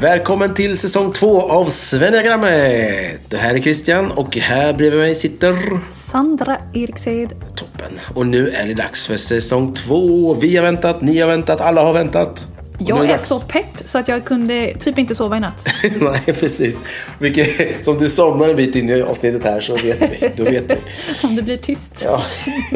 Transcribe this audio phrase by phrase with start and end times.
[0.00, 3.20] Välkommen till säsong två av Svenniagrammet.
[3.28, 5.56] Det här är Christian och här bredvid mig sitter
[5.90, 7.34] Sandra Eriksed.
[7.56, 8.00] Toppen.
[8.14, 10.34] Och nu är det dags för säsong två.
[10.34, 12.46] Vi har väntat, ni har väntat, alla har väntat.
[12.86, 13.28] Jag är dags.
[13.28, 15.66] så pepp så att jag kunde typ inte sova i natt.
[16.00, 16.80] Nej, precis.
[17.18, 20.30] Vilket, som du somnar en bit in i avsnittet här så vet vi.
[20.36, 20.76] Då vet vi.
[21.26, 22.02] Om det blir tyst.
[22.04, 22.22] Ja,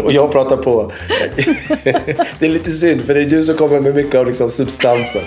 [0.05, 0.93] och jag pratar på.
[2.39, 5.23] Det är lite synd för det är du som kommer med mycket av liksom substansen.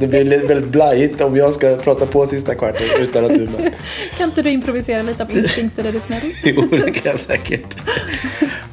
[0.00, 3.42] Det blir li- väldigt blajigt om jag ska prata på sista kvarten utan att du
[3.42, 3.72] är med.
[4.18, 6.20] Kan inte du improvisera lite av instinkter, är du snäll?
[6.44, 7.76] Jo, det kan jag säkert.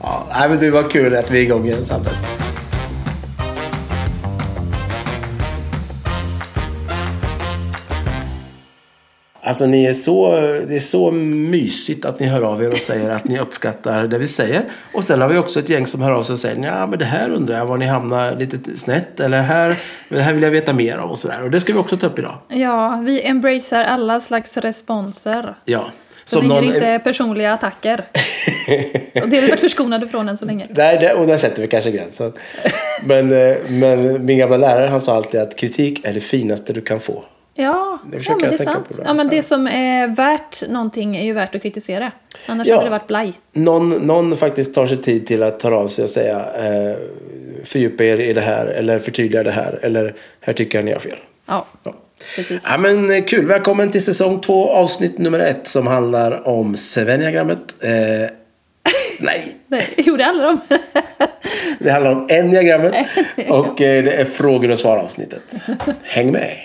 [0.02, 2.20] Ja, men det var kul att vi är igång igen samtidigt.
[9.46, 10.32] Alltså ni är så,
[10.68, 14.18] det är så mysigt att ni hör av er och säger att ni uppskattar det
[14.18, 14.64] vi säger.
[14.94, 17.00] Och sen har vi också ett gäng som hör av sig och säger ja men
[17.00, 19.76] det här undrar jag var ni hamnar lite snett eller här,
[20.10, 21.44] det här vill jag veta mer om och sådär.
[21.44, 22.38] Och det ska vi också ta upp idag.
[22.48, 25.56] Ja, vi embracear alla slags responser.
[25.66, 25.86] Ja.
[26.26, 27.98] Så det blir inte personliga attacker.
[29.24, 30.68] Och det har vi varit förskonade från än så länge.
[30.70, 32.34] Nej, det, och där sätter vi kanske gränsen.
[33.06, 36.82] Men, eh, men min gamla lärare han sa alltid att kritik är det finaste du
[36.82, 37.24] kan få.
[37.58, 38.90] Ja, Det ja men det är sant.
[38.98, 39.04] då.
[39.06, 42.12] Ja, men det som är värt någonting är ju värt att kritisera.
[42.46, 42.76] Annars Ja.
[42.76, 43.34] hade det varit blaj.
[43.54, 46.96] Någon, någon faktiskt tar sig tid till att ta av sig och säga eh,
[47.64, 51.00] fördjupa er i det här eller förtydliga det här eller här tycker jag ni har
[51.00, 51.18] fel.
[51.46, 51.94] Ja, Ja.
[52.36, 52.64] precis.
[52.66, 53.46] Ja, men eh, kul.
[53.46, 57.76] Välkommen till säsong två avsnitt nummer ett som handlar om Svenniagrammet.
[57.82, 57.90] Eh,
[59.20, 60.60] nej, Nej, jo, det handlar om.
[61.80, 62.94] det handlar om Enneagrammet
[63.50, 65.42] och eh, det är frågor och svar avsnittet.
[66.04, 66.56] Häng med!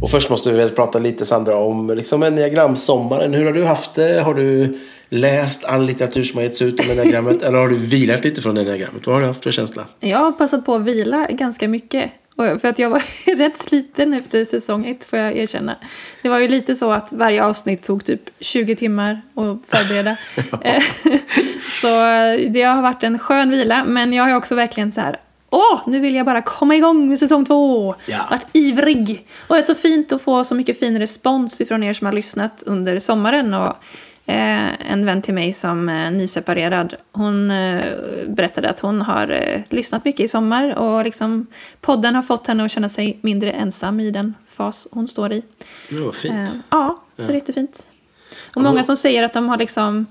[0.00, 3.34] Och först måste vi väl prata lite Sandra om liksom enneagramsommaren.
[3.34, 4.20] Hur har du haft det?
[4.22, 7.42] Har du läst all litteratur som har getts ut om enneagrammet?
[7.42, 9.06] eller har du vilat lite från enneagrammet?
[9.06, 9.86] Vad har du haft för känsla?
[10.00, 12.10] Jag har passat på att vila ganska mycket.
[12.36, 13.02] Och För att jag var
[13.36, 15.76] rätt sliten efter säsong ett får jag erkänna.
[16.22, 20.16] Det var ju lite så att varje avsnitt tog typ 20 timmar att förbereda.
[21.80, 21.88] Så
[22.48, 23.84] det har varit en skön vila.
[23.84, 25.16] Men jag har också verkligen så här.
[25.56, 27.94] Åh, nu vill jag bara komma igång med säsong två!
[28.06, 28.26] Ja.
[28.30, 29.26] Varit ivrig!
[29.46, 32.12] Och det är så fint att få så mycket fin respons ifrån er som har
[32.12, 33.54] lyssnat under sommaren.
[33.54, 33.76] Och
[34.28, 37.84] Eh, en vän till mig som är nyseparerad, hon eh,
[38.26, 41.46] berättade att hon har eh, lyssnat mycket i sommar och liksom
[41.80, 45.42] podden har fått henne att känna sig mindre ensam i den fas hon står i.
[45.90, 46.34] Det var fint.
[46.34, 47.86] Eh, ja, så det är jättefint.
[48.54, 50.06] Och många som säger att de har liksom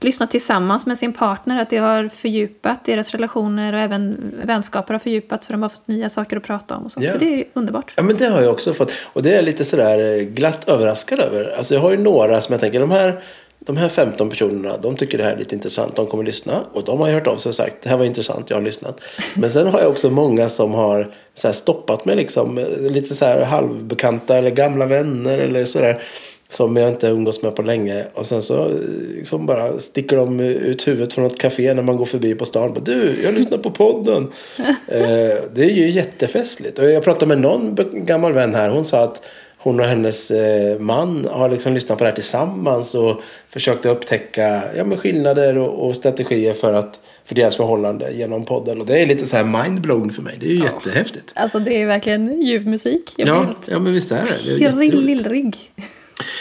[0.00, 4.98] lyssnat tillsammans med sin partner, att det har fördjupat deras relationer och även vänskaper har
[4.98, 7.00] fördjupats för de har fått nya saker att prata om och så.
[7.02, 7.12] Ja.
[7.12, 7.92] Så det är underbart.
[7.96, 8.92] Ja men det har jag också fått.
[9.02, 11.54] Och det är jag lite sådär eh, glatt överraskad över.
[11.56, 13.22] Alltså jag har ju några som jag tänker, de här,
[13.58, 16.60] de här 15 personerna, de tycker det här är lite intressant, de kommer lyssna.
[16.72, 18.62] Och de har ju hört av sig och sagt, det här var intressant, jag har
[18.62, 19.00] lyssnat.
[19.36, 23.24] Men sen har jag också många som har så stoppat mig liksom, eh, lite så
[23.24, 26.02] här halvbekanta eller gamla vänner eller sådär.
[26.50, 28.04] Som jag inte umgås med på länge.
[28.14, 28.70] Och sen så
[29.14, 32.74] liksom bara sticker de ut huvudet från ett café när man går förbi på stan.
[32.74, 34.22] Bara, du, jag lyssnar på podden.
[34.88, 36.78] eh, det är ju jättefestligt.
[36.78, 38.70] Och jag pratade med någon gammal vän här.
[38.70, 39.22] Hon sa att
[39.62, 42.94] hon och hennes eh, man har liksom lyssnat på det här tillsammans.
[42.94, 48.44] Och försökt upptäcka ja, men skillnader och, och strategier för, att, för deras förhållande genom
[48.44, 48.80] podden.
[48.80, 50.36] Och det är lite så här mindblown för mig.
[50.40, 51.32] Det är ju jättehäftigt.
[51.34, 53.14] Alltså det är verkligen ljuv musik.
[53.16, 54.58] Ja, ja, men visst är det.
[54.58, 54.70] det är.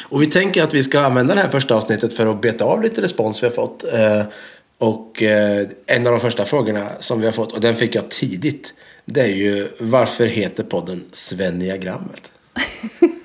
[0.04, 2.84] Och vi tänker att vi ska använda det här första avsnittet för att beta av
[2.84, 3.84] lite respons vi har fått.
[3.94, 4.24] Eh,
[4.78, 8.10] och eh, en av de första frågorna som vi har fått, och den fick jag
[8.10, 8.74] tidigt,
[9.06, 12.32] det är ju varför heter podden Svenniagrammet?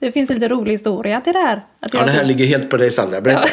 [0.00, 1.64] Det finns en lite rolig historia till det här.
[1.80, 3.20] Att Ja, det här ligger helt på dig Sandra.
[3.20, 3.48] Berätta.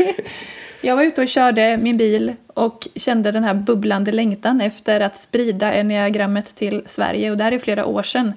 [0.80, 5.16] jag var ute och körde min bil och kände den här bubblande längtan efter att
[5.16, 7.30] sprida enneagrammet till Sverige.
[7.30, 8.32] Och det här är flera år sedan.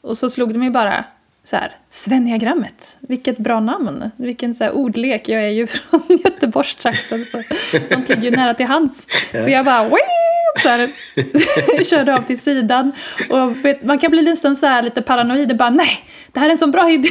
[0.00, 1.04] Och så slog det mig bara
[1.48, 4.10] så här, Svenniagrammet, vilket bra namn.
[4.16, 5.28] Vilken så här ordlek.
[5.28, 7.42] Jag är ju från Göteborgstrakten så
[7.88, 9.06] sånt ligger ju nära till hands.
[9.30, 12.92] Så jag bara, "Wii!" Så här, körde av till sidan.
[13.30, 16.46] Och vet, man kan bli nästan så här lite paranoid och bara, nej, det här
[16.46, 17.08] är en så bra idé.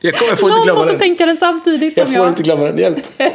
[0.00, 1.00] Jag, kommer, jag får inte Någon glömma måste den.
[1.00, 2.32] tänka det samtidigt Jag som får jag.
[2.32, 2.78] inte glömma den.
[2.78, 2.98] Hjälp.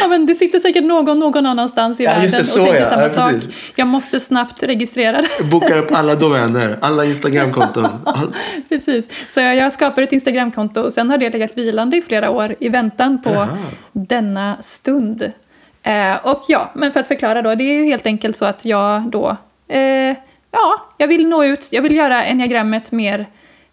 [0.00, 2.82] Ja, men det sitter säkert någon någon annanstans i Ja, världen det, så och tänker
[2.82, 2.88] ja.
[2.90, 3.32] samma Ja, sak.
[3.32, 3.50] precis.
[3.76, 5.44] Jag måste snabbt registrera det.
[5.50, 7.86] Bokar upp alla domäner, alla Instagramkonton.
[8.04, 8.34] All...
[8.68, 9.08] Precis.
[9.28, 12.54] Så jag, jag skapade ett Instagramkonto och sen har det legat vilande i flera år
[12.60, 13.48] i väntan på Jaha.
[13.92, 15.32] denna stund.
[15.90, 18.64] Eh, och ja, men för att förklara då, det är ju helt enkelt så att
[18.64, 19.36] jag då,
[19.68, 19.80] eh,
[20.52, 23.26] ja, jag vill nå ut, jag vill göra enneagrammet mer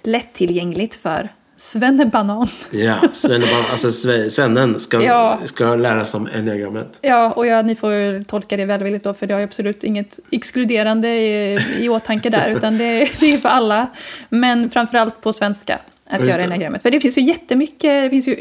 [0.04, 1.30] lättillgängligt för
[1.60, 2.48] Svennebanan.
[2.72, 5.40] Ja, Svennebanan, alltså Sve- svennen ska, Ja.
[5.46, 7.00] ska lära sig om enneagrammet.
[7.02, 10.20] Ja, och ja, ni får tolka det välvilligt då, för det har ju absolut inget
[10.31, 13.88] exkluderande i, i åtanke där, utan det, det är för alla.
[14.30, 15.80] Men framförallt på svenska,
[16.10, 16.81] att Just göra enneagrammet.
[16.81, 18.36] För det finns ju jättemycket, det finns ju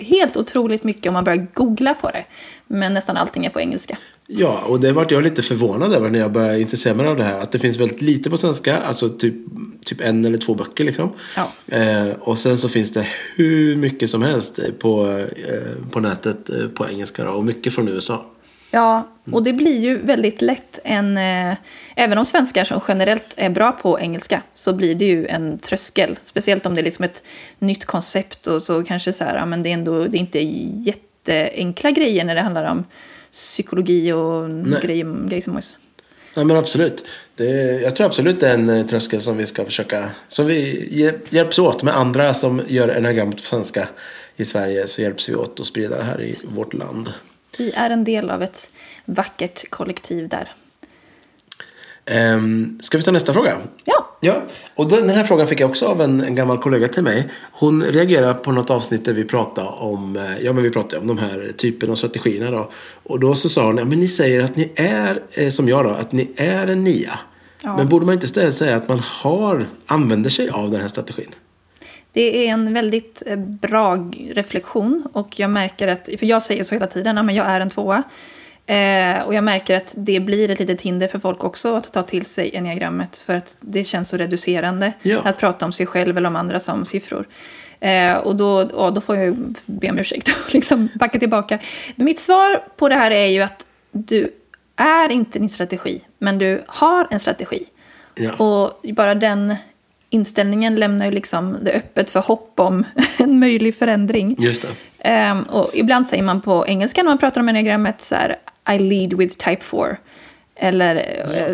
[0.00, 2.24] helt otroligt mycket om man börjar googla på det.
[2.66, 3.96] Men nästan allting är på engelska.
[4.26, 7.24] Ja, och det vart jag lite förvånad över när jag började intressera mig av det
[7.24, 7.40] här.
[7.40, 9.34] Att det finns väldigt lite på svenska, alltså typ,
[9.84, 11.12] typ en eller två böcker liksom.
[11.36, 11.76] Ja.
[11.76, 13.06] Eh, och sen så finns det
[13.36, 15.08] hur mycket som helst på,
[15.48, 18.24] eh, på nätet eh, på engelska då, och mycket från USA.
[18.70, 21.16] Ja, och det blir ju väldigt lätt en...
[21.16, 21.54] Eh,
[21.96, 26.18] även om svenskar som generellt är bra på engelska så blir det ju en tröskel.
[26.22, 27.24] Speciellt om det är liksom ett
[27.58, 30.40] nytt koncept och så kanske så här, ja, men det är ändå det är inte
[30.40, 32.84] jätteenkla grejer när det handlar om
[33.32, 34.80] psykologi och Nej.
[34.82, 35.76] grejer, grejer som oss.
[36.34, 37.04] Nej men absolut.
[37.36, 40.88] Det, jag tror absolut det är en eh, tröskel som vi ska försöka, som vi
[40.90, 43.88] hjäl- hjälps åt med andra som gör enagrammet på svenska
[44.36, 47.08] i Sverige så hjälps vi åt att sprida det här i vårt land.
[47.60, 48.72] Vi är en del av ett
[49.04, 50.52] vackert kollektiv där.
[52.04, 53.56] Ehm, ska vi ta nästa fråga?
[53.84, 54.42] Ja, Ja,
[54.74, 57.28] och då, den här frågan fick jag också av en, en gammal kollega till mig.
[57.52, 61.06] Hon reagerade på något avsnitt där vi pratade om, eh, ja men vi pratade om
[61.06, 62.70] de här typen av strategierna då.
[63.02, 65.84] Och då så sa hon, ja men ni säger att ni är, eh, som jag
[65.84, 67.18] då, att ni är en nia.
[67.62, 67.76] Ja.
[67.76, 71.34] Men borde man inte istället säga att man har, använder sig av den här strategin?
[72.12, 76.74] Det är en väldigt eh, bra reflektion och jag märker att, för jag säger så
[76.74, 78.02] hela tiden, ja, men jag är en tvåa.
[78.66, 82.02] Eh, och jag märker att det blir ett litet hinder för folk också att ta
[82.02, 85.20] till sig enneagrammet för att det känns så reducerande Ja.
[85.24, 87.28] att prata om sig själv eller om andra som siffror.
[87.80, 89.36] Eh, och då, ja, då får jag
[89.66, 91.58] be om ursäkt och liksom backa tillbaka.
[91.96, 94.32] Mitt svar på det här är ju att du
[94.76, 97.64] är inte din strategi, men du har en strategi.
[98.14, 98.32] Ja.
[98.34, 99.54] Och bara den
[100.10, 102.84] inställningen lämnar ju liksom det öppet för hopp om
[103.18, 104.36] en möjlig förändring.
[104.38, 104.68] Just det.
[104.98, 108.36] Ehm, och ibland säger man på engelska när man pratar om enneagrammet så här
[108.74, 109.96] I lead with type 4.
[110.62, 110.96] Eller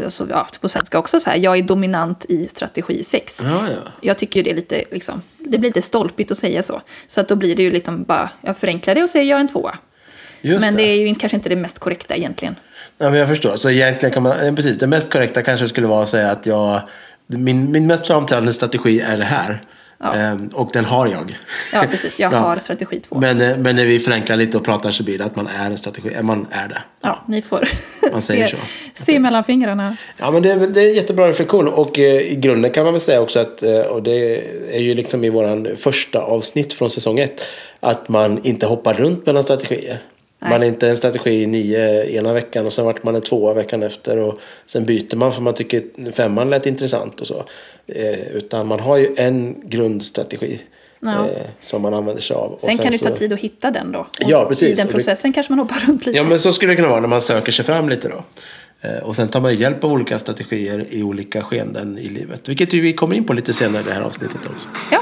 [0.03, 3.43] eh, så, ja, på svenska också så här, jag är dominant i strategi 6.
[3.45, 3.91] Ja, ja.
[4.01, 6.81] Jag tycker det är lite, liksom, det blir lite stolpigt att säga så.
[7.07, 9.41] Så att då blir det ju liksom bara, jag förenklar det och säger jag är
[9.41, 9.79] en tvåa.
[10.41, 10.83] Just Men det.
[10.83, 12.55] det är ju kanske inte det mest korrekta egentligen.
[12.99, 13.57] Ja, men jag förstår.
[13.57, 16.47] Så egentligen kan man, eh, precis, det mest korrekta kanske skulle vara att säga att
[16.47, 16.81] jag,
[17.27, 19.61] min, min mest framträdande strategi är det här.
[20.01, 20.15] Ja.
[20.15, 21.39] Ehm, och den har jag.
[21.73, 22.21] Ja, precis.
[22.21, 22.39] Jag Ja.
[22.39, 23.19] har strategi 2.
[23.19, 25.67] Men, eh, men när vi förenklar lite och pratar så blir det att man är
[25.71, 26.15] en strategi.
[26.15, 26.83] eh, Man är det.
[27.03, 27.69] Ja, ni får
[28.13, 28.57] Man säger se,
[28.95, 29.05] så.
[29.05, 29.97] se mellan fingrarna.
[30.17, 31.69] Ja, men det, är- det är en jättebra reflektion.
[31.69, 34.37] Och eh, i grunden kan man väl säga också att, och det
[34.77, 37.41] är ju liksom i våran första avsnitt från säsong ett,
[37.81, 40.03] att man inte hoppar runt mellan strategier.
[40.39, 40.51] Nej.
[40.51, 43.55] Man är inte en strategi i nio ena veckan och sen vart man en tvåa
[43.55, 47.45] veckan efter och sen byter man för man tycker femman lät intressant och så.
[47.87, 50.61] Eh, utan man har ju en grundstrategi
[51.01, 51.09] Ja.
[51.11, 52.53] eh, som man använder sig av.
[52.53, 53.99] Och Sen, kan det ta så- tid att hitta den då.
[53.99, 54.69] Och Ja, precis.
[54.69, 56.19] I den Och det- processen kanske man hoppar runt lite.
[56.19, 58.25] Ja, men så skulle det kunna vara när man söker sig fram lite då.
[58.81, 62.49] Eh, Och sen tar man hjälp av olika strategier i olika skeenden i livet.
[62.49, 64.69] Vilket vi kommer in på lite senare i det här avsnittet också.
[64.93, 65.01] Ja.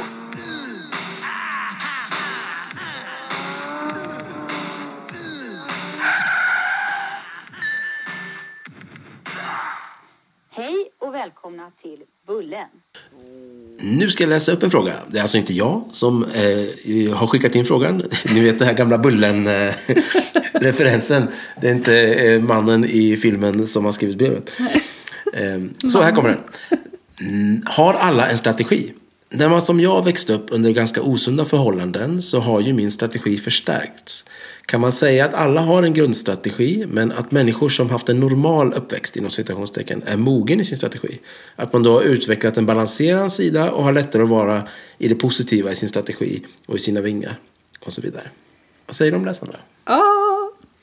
[11.84, 12.66] Till Bullen.
[13.80, 14.92] Nu ska jag läsa upp en fråga.
[15.08, 16.30] Det är alltså inte jag som eh,
[17.16, 17.96] har skickat in frågan.
[18.34, 21.28] Ni vet den här gamla Bullen-referensen.
[21.60, 24.50] det är inte eh, mannen i filmen som har skrivit brevet.
[25.32, 26.40] Eh, så här kommer den.
[27.20, 28.92] Mm, Har alla en strategi?
[29.36, 33.36] När man som jag växte upp under ganska osunda förhållanden så har ju min strategi
[33.36, 34.24] förstärkts.
[34.66, 38.72] Kan man säga att alla har en grundstrategi men att människor som haft en normal
[38.72, 41.18] uppväxt inom citationstecken är mogen i sin strategi?
[41.56, 44.62] Att man då har utvecklat en balanserad sida och har lättare att vara
[44.98, 47.38] i det positiva i sin strategi och i sina vingar
[47.86, 48.28] och så vidare.
[48.86, 49.58] Vad säger du om det Sandra?
[49.84, 50.02] Ja,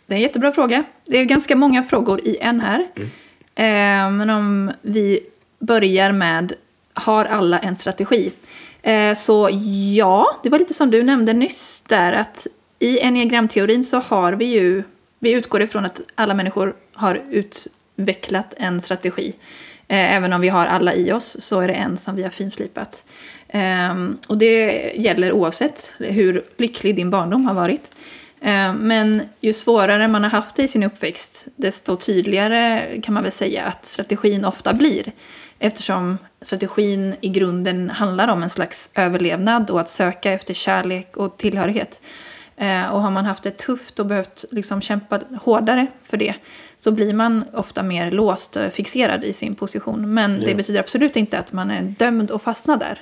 [0.07, 0.83] det är en jättebra fråga.
[1.05, 2.87] Det är ganska många frågor i en här.
[3.55, 5.19] Eh, men om vi
[5.59, 6.53] börjar med,
[6.93, 8.31] har alla en strategi?
[8.81, 9.49] Eh, så
[9.95, 12.47] ja, det var lite som du nämnde nyss där att
[12.79, 14.83] i enneagramteorin så har vi ju,
[15.19, 19.33] vi utgår ifrån att alla människor har utvecklat en strategi.
[19.87, 22.29] Eh, även om vi har alla i oss så är det en som vi har
[22.29, 23.05] finslipat.
[23.47, 27.91] Ehm, och det gäller oavsett hur lycklig din barndom har varit.
[28.41, 33.23] Eh, Men ju svårare man har haft det i sin uppväxt, desto tydligare kan man
[33.23, 35.11] väl säga att strategin ofta blir.
[35.59, 41.37] Eftersom strategin i grunden handlar om en slags överlevnad och att söka efter kärlek och
[41.37, 42.01] tillhörighet.
[42.57, 46.33] Eh, Och har man haft det tufft och behövt liksom kämpa hårdare för det
[46.77, 50.13] så blir man ofta mer låst och fixerad i sin position.
[50.13, 50.55] Men det Ja.
[50.57, 53.01] betyder absolut inte att man är dömd att fastna där.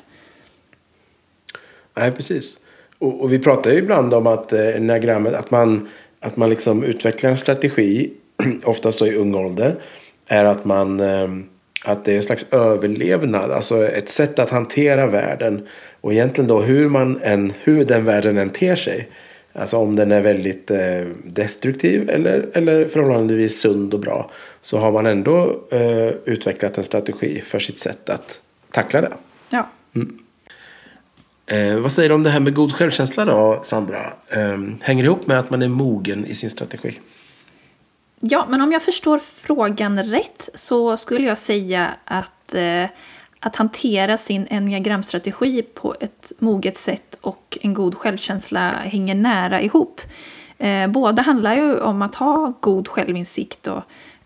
[1.95, 2.57] Nej, precis.
[2.99, 5.89] Och, och vi pratar ju ibland om att eh, enneagrammet, att man,
[6.19, 8.11] att man liksom utvecklar en strategi,
[8.63, 9.75] oftast då i ung ålder,
[10.27, 11.27] är att man eh,
[11.83, 15.67] att det är en slags överlevnad, alltså ett sätt att hantera världen.
[16.01, 19.09] Och egentligen då hur, man än, hur den världen än ter sig.
[19.53, 24.31] Alltså om den är väldigt eh, destruktiv eller, eller förhållandevis sund och bra.
[24.61, 28.41] Så har man ändå eh, utvecklat en strategi för sitt sätt att
[28.71, 29.13] tackla det.
[29.49, 29.69] Ja.
[31.49, 34.13] Eh, vad säger du om det här med god självkänsla då, Sandra?
[34.29, 36.99] Eh, hänger det ihop med att man är mogen i sin strategi?
[38.19, 42.85] Ja, men om jag förstår frågan rätt så skulle jag säga att, eh,
[43.39, 50.01] att hantera sin enneagramstrategi på ett moget sätt och en god självkänsla hänger nära ihop.
[50.57, 53.83] Eh, båda handlar ju om att ha god självinsikt och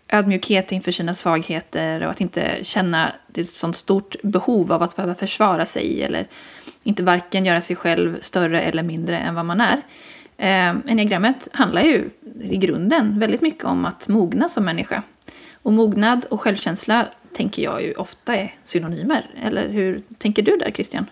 [0.08, 5.14] ödmjukhet inför sina svagheter och att inte känna ett sånt stort behov av att behöva
[5.14, 6.26] försvara sig eller
[6.84, 9.82] inte varken göra sig själv större eller mindre än vad man är.
[10.36, 12.10] Eh, enneagrammet handlar ju
[12.40, 15.02] i grunden väldigt mycket om att mogna som människa.
[15.62, 19.30] Och mognad och självkänsla tänker jag ju ofta är synonymer.
[19.42, 21.06] Eller hur tänker du där Christian?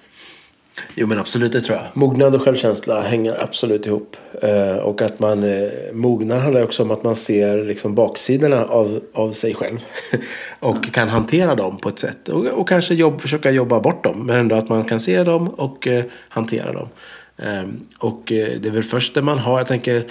[0.95, 1.87] Jo men absolut det tror jag.
[1.93, 4.17] Mognad och självkänsla hänger absolut ihop.
[4.43, 9.00] Eh, och att man eh, mognar handlar också om att man ser liksom baksidorna av,
[9.14, 9.85] av sig själv.
[10.61, 12.29] och kan hantera dem på ett sätt.
[12.29, 14.26] Och, och kanske jobb, försöka jobba bort dem.
[14.26, 16.88] Men ändå att man kan se dem och eh, hantera dem.
[17.37, 20.05] Ehm, och eh, det är väl först när man har, jag tänker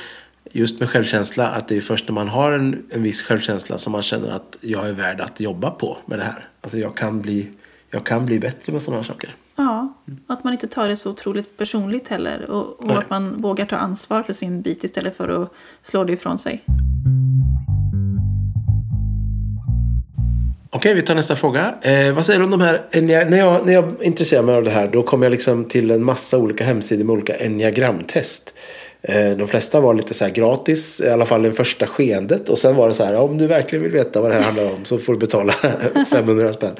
[0.51, 3.91] just med självkänsla, att det är först när man har en, en viss självkänsla som
[3.91, 6.45] man känner att jag är värd att jobba på med det här.
[6.61, 7.49] Alltså jag kan bli,
[7.89, 9.35] jag kan bli bättre med sådana här saker.
[9.61, 9.93] Ja,
[10.27, 12.49] att man inte tar det så otroligt personligt heller.
[12.49, 15.51] Och, och att man vågar ta ansvar för sin bit istället för att
[15.83, 16.63] slå det ifrån sig.
[20.69, 21.75] Okej, vi tar nästa fråga.
[21.81, 22.81] Eh, vad säger du om de här,
[23.29, 26.03] när jag, när jag intresserar mig av det här då kommer jag liksom till en
[26.03, 28.53] massa olika hemsidor med olika enneagramtest.
[29.03, 32.49] Eh, de flesta var lite så gratis, i alla fall i första skeendet.
[32.49, 34.65] Och sen var det så här, om du verkligen vill veta vad det här handlar
[34.65, 35.53] om så får du betala
[36.11, 36.75] 500 spänn.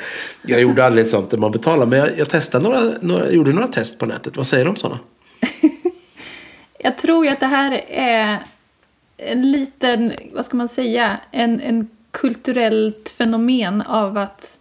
[0.45, 3.53] Jag gjorde aldrig ett sånt där man betalar, men jag, jag testade några, några, gjorde
[3.53, 4.37] några test på nätet.
[4.37, 4.99] Vad säger du om sådana?
[6.77, 8.37] jag tror ju att det här är
[9.17, 14.57] en liten, vad ska man säga, en, en kulturellt fenomen av att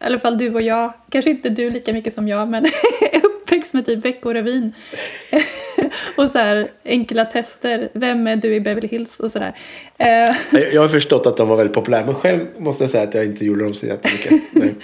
[0.00, 2.64] i alla fall du och jag, kanske inte du lika mycket som jag, men
[3.50, 4.72] uppväxt med typ Veckorevyn.
[6.16, 9.54] och så här enkla tester, vem är du i Beverly Hills och sådär.
[9.98, 10.06] Eh,
[10.72, 13.24] jag har förstått att de var väldigt populära, men själv måste jag säga att jag
[13.24, 14.32] inte gjorde dem så jättemycket.
[14.52, 14.74] Nej,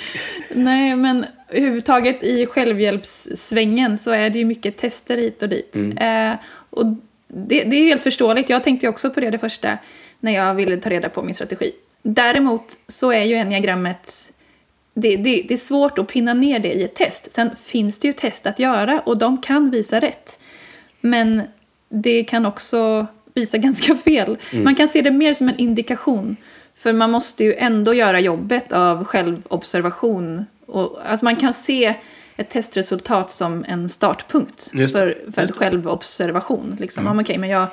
[0.48, 5.74] Nej men överhuvudtaget i självhjälpssvängen så är det ju mycket tester hit och dit.
[5.74, 5.98] Mm.
[6.32, 6.38] Eh,
[6.70, 6.86] och
[7.28, 9.78] det, det är helt förståeligt, jag tänkte också på det det första
[10.20, 11.72] när jag ville ta reda på min strategi.
[12.02, 14.25] Däremot så är ju enneagrammet
[14.98, 17.32] det, det, det, är svårt att pinna ner det i ett test.
[17.32, 20.40] Sen finns det ju test att göra och de kan visa rätt.
[21.00, 21.42] Men
[21.88, 24.38] det kan också visa ganska fel.
[24.52, 24.64] Mm.
[24.64, 26.36] Man kan se det mer som en indikation.
[26.74, 30.46] För man måste ju ändå göra jobbet av självobservation.
[30.66, 31.94] Och, alltså man kan se
[32.36, 36.76] ett testresultat som en startpunkt för, för en självobservation.
[36.80, 37.06] Liksom.
[37.06, 37.18] Mm.
[37.18, 37.66] Okay, men jag,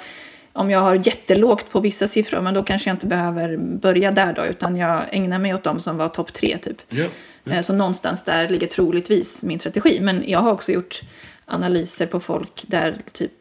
[0.53, 4.33] om jag har jättelågt på vissa siffror, men då kanske jag inte behöver börja där
[4.33, 6.81] då, utan jag ägnar mig åt de som var topp tre typ.
[6.89, 7.05] Ja.
[7.45, 9.99] Eh, så någonstans där ligger troligtvis min strategi.
[10.01, 11.01] Men jag har också gjort
[11.45, 13.31] analyser på folk där typ,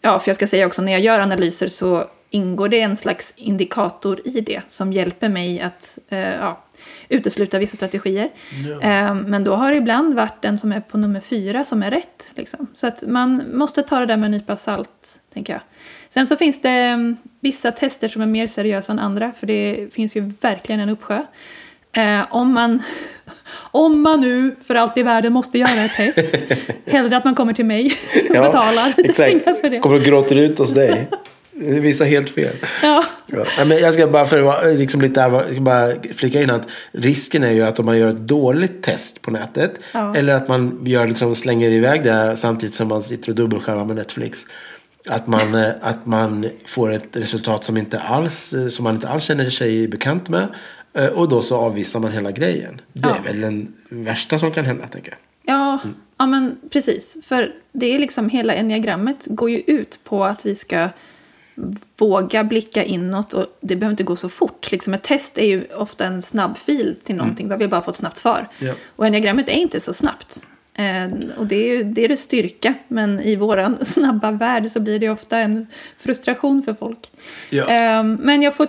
[0.00, 3.34] ja, för jag ska säga också, när jag gör analyser så ingår det en slags
[3.36, 6.64] indikator i det som hjälper mig att eh, ja,
[7.08, 8.30] utesluta vissa strategier.
[8.66, 8.80] Ja.
[8.80, 11.90] Eh, men då har det ibland varit den som är på nummer fyra som är
[11.90, 12.30] rätt.
[12.34, 12.66] Liksom.
[12.74, 15.62] Så att man måste ta det där med en nypa salt, tänker jag.
[16.14, 19.94] Sen så finns det mm, vissa tester som är mer seriösa än andra, för det
[19.94, 21.22] finns ju verkligen en uppsjö.
[21.92, 22.82] Eh, om, man,
[23.70, 26.44] om man nu för allt i världen måste göra ett test,
[26.86, 27.96] hellre att man kommer till mig
[28.30, 29.78] och ja, betalar lite pengar för det.
[29.78, 31.08] Kommer och gråter ut hos dig.
[31.52, 32.56] Det visar helt fel.
[32.82, 33.04] Ja.
[33.26, 33.64] ja.
[33.64, 37.78] Men jag ska bara, för, liksom lite, bara flika in att risken är ju att
[37.78, 40.16] om man gör ett dåligt test på nätet ja.
[40.16, 43.96] eller att man gör, liksom, slänger iväg det samtidigt som man sitter och dubbelskärmar med
[43.96, 44.46] Netflix
[45.10, 49.08] att man, eh, att man får ett resultat som, inte alls, eh, som man inte
[49.08, 50.48] alls känner sig bekant med.
[50.92, 52.80] Eh, och då så avvisar man hela grejen.
[52.92, 53.16] Det ja.
[53.16, 55.18] är väl den värsta som kan hända, tänker jag.
[55.54, 55.94] Ja, mm.
[56.18, 57.16] ja men precis.
[57.22, 60.88] För det är liksom hela enneagrammet går ju ut på att vi ska
[61.96, 64.72] våga blicka inåt och det behöver inte gå så fort.
[64.72, 67.58] Liksom ett test är ju ofta en snabb fil till någonting, mm.
[67.58, 68.46] vi vill bara få ett snabbt svar.
[68.58, 68.74] Ja.
[68.96, 70.46] Och enneagrammet är inte så snabbt.
[70.80, 74.98] Eh, och det är det är det styrka, men i vår snabba värld så blir
[74.98, 75.66] det ofta en
[75.98, 77.10] frustration för folk.
[77.50, 77.68] Ja.
[77.68, 78.66] Eh, men jag får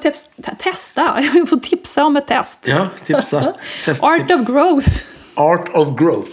[0.58, 2.68] testa, jag får tipsa om ett test.
[2.70, 3.54] Ja, tipsa.
[3.86, 4.42] Test, Art tips.
[4.42, 4.90] of growth.
[5.34, 6.32] Art of growth.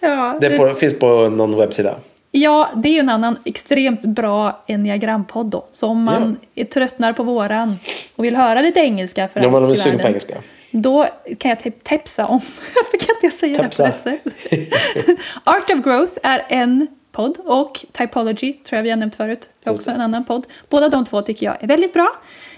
[0.00, 1.94] Ja, Det på, finns på någon webbsida.
[2.32, 5.66] Ja, det är ju en annan extremt bra enneagrampodd då.
[5.70, 7.78] Så om man är tröttnar på våran
[8.16, 10.34] och vill höra lite engelska för Ja, man är sugen på engelska.
[10.70, 11.08] Då
[11.38, 12.40] kan jag typ tepsa om,
[12.74, 13.82] varför kan inte jag säga Tepsa.
[13.82, 15.18] det på rätt sätt?
[15.44, 19.50] Art of Growth är en podd och Typology tror jag vi har nämnt förut.
[19.64, 20.46] Det är också en annan podd.
[20.68, 22.16] Båda de två tycker jag är väldigt bra.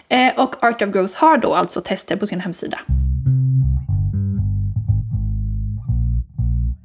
[0.09, 2.81] Eh, och Art of Growth har då alltså tester på sin hemsida.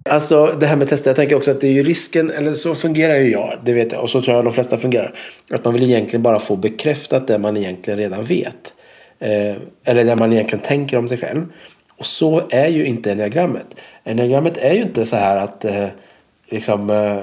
[0.10, 2.76] Alltså det här med tester, jag tänker också att det är ju risken, eller så
[2.76, 5.14] fungerar ju jag, det vet jag, och så tror jag de flesta fungerar.
[5.52, 8.74] Att man vill egentligen bara få bekräftat det man egentligen redan vet.
[9.20, 11.46] Eh, eller det man egentligen tänker om sig själv.
[11.98, 13.68] Och så är ju inte enneagrammet.
[14.04, 15.88] Enneagrammet är ju inte så här att eh,
[16.50, 17.18] liksom, eh,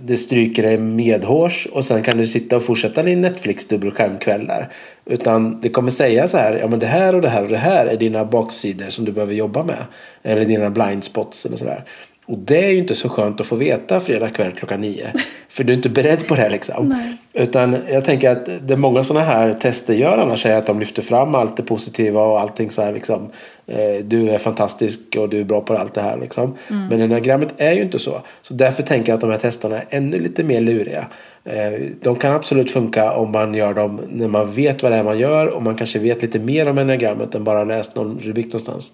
[0.00, 4.68] det stryker dig medhårs och sen kan du sitta och fortsätta din Netflix dubbelskärmkväll där.
[5.04, 7.56] Utan det kommer säga så här, ja men det här och det här och det
[7.56, 9.84] här är dina baksidor som du behöver jobba med.
[10.22, 11.84] Eller dina blind spots eller sådär.
[12.26, 15.12] Och det är ju inte så skönt att få veta fredag kväll klockan nio.
[15.48, 16.88] För du är inte beredd på det liksom.
[16.88, 17.16] Nej.
[17.38, 21.02] Utan jag tänker att det många sådana här tester gör annars är att de lyfter
[21.02, 23.28] fram allt det positiva och allting så här liksom.
[23.66, 26.54] Eh, du är fantastisk och du är bra på allt det här liksom.
[26.68, 28.22] Men enneagrammet är ju inte så.
[28.42, 31.06] Så därför tänker jag att de här testerna är ännu lite mer luriga.
[31.44, 35.04] Eh, de kan absolut funka om man gör dem när man vet vad det är
[35.04, 38.46] man gör och man kanske vet lite mer om enneagrammet än bara läst någon rubrik
[38.46, 38.92] någonstans.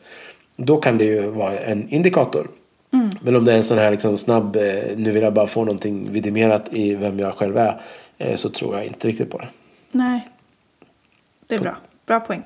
[0.57, 2.47] Då kan det ju vara en indikator.
[3.21, 4.63] Men om det är en sån här liksom snabb, eh,
[4.97, 7.81] nu vill jag bara få någonting vidimerat i vem jag själv är,
[8.37, 9.49] så tror jag inte riktigt på det.
[9.93, 10.28] Nej,
[11.47, 11.76] det är bra.
[12.07, 12.43] Bra poäng.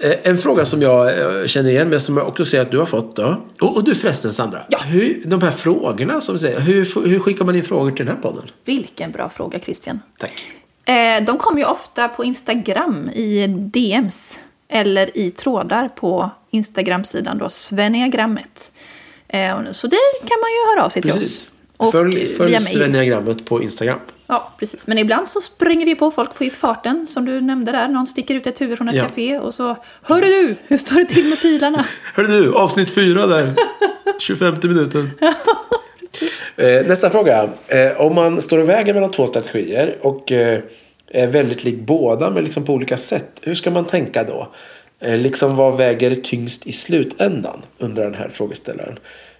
[0.00, 1.06] Eh, En fråga som jag
[1.40, 3.40] eh, känner igen men som jag också ser att du har fått då.
[3.60, 4.78] Och, och du förresten Sandra, Ja.
[4.78, 8.14] hur, de här frågorna som du säger, hur, hur skickar man in frågor till den
[8.16, 8.42] här podden?
[8.64, 10.00] Vilken bra fråga, Christian.
[10.18, 10.48] Tack.
[10.84, 17.48] Eh, de kommer ju ofta på Instagram i DMs eller i trådar på Instagram-sidan då,
[17.48, 18.72] Sveniagrammet.
[19.28, 21.40] Eh, så där kan man ju höra av sig till Precis.
[21.40, 21.50] oss.
[21.76, 22.60] Och följ följ mail.
[22.66, 23.98] Svenniagrammet på Instagram.
[24.26, 24.86] Ja, precis.
[24.86, 27.88] Men ibland så springer vi på folk på i farten, som du nämnde där.
[27.88, 29.02] Någon sticker ut ett huvud från ett Ja.
[29.02, 31.86] café och så Hörru du, hur står det till med pilarna?
[32.14, 33.54] Hörru du, avsnitt fyra där.
[34.18, 35.10] 25 minuten.
[36.56, 37.48] Eh, nästa fråga.
[37.66, 40.60] Eh, om man står i vägen mellan två strategier och eh,
[41.08, 43.30] är väldigt lik båda men liksom på olika sätt.
[43.42, 44.52] Hur ska man tänka då?
[45.00, 47.62] Eh, liksom vad väger tyngst i slutändan?
[47.78, 48.98] Undrar den här frågeställaren.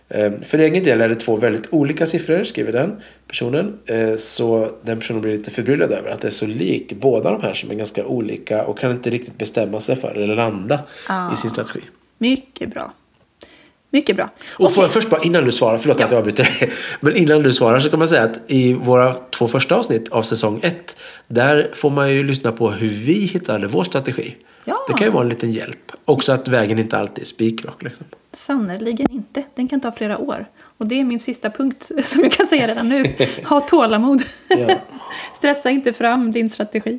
[0.09, 3.79] Eh, för egen del är det två väldigt olika siffror, skriver den personen.
[3.87, 7.43] Eh, så den personen blir lite förbryllad över att det är så lik båda de
[7.43, 11.33] här som är ganska olika och kan inte riktigt bestämma sig för eller landa Ah.
[11.33, 11.81] i sin strategi.
[12.19, 12.93] Mycket bra.
[13.91, 14.31] Mycket bra.
[14.49, 16.73] Och får jag först bara innan du svarar, förlåt att jag avbryter dig.
[17.01, 20.23] Men innan du svarar så kan man säga att i våra två första avsnitt av
[20.23, 20.97] säsong ett.
[21.29, 24.35] Där får man ju lyssna på hur vi hittade vår strategi.
[24.69, 24.85] Ja.
[24.87, 25.93] Det kan ju vara en liten hjälp.
[26.05, 27.83] Också att vägen inte alltid är spikrak.
[27.83, 28.07] Liksom.
[28.33, 29.43] Sannerligen inte.
[29.55, 30.47] Den kan ta flera år.
[30.79, 33.15] Och det är min sista punkt som jag kan säga redan nu.
[33.45, 34.23] Ha tålamod.
[34.49, 34.79] Ja.
[35.35, 36.99] Stressa inte fram din strategi.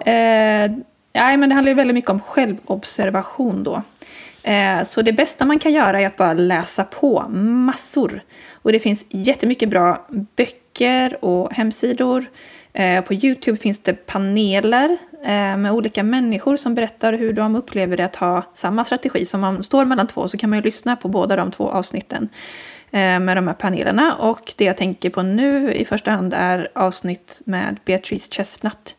[0.00, 0.70] Eh,
[1.12, 3.82] nej, men det handlar ju väldigt mycket om självobservation då.
[4.42, 8.22] Eh, så det bästa man kan göra är att bara läsa på massor.
[8.52, 12.26] Och det finns jättemycket bra böcker och hemsidor.
[12.72, 17.96] Eh, på Youtube finns det paneler Eh, med olika människor som berättar hur de upplever
[17.96, 19.24] det att ha samma strategi.
[19.24, 21.68] Så om man står mellan två så kan man ju lyssna på båda de två
[21.68, 22.28] avsnitten
[22.90, 24.14] eh, med de här panelerna.
[24.14, 28.96] Och det jag tänker på nu i första hand är avsnitt med Beatrice Chestnut.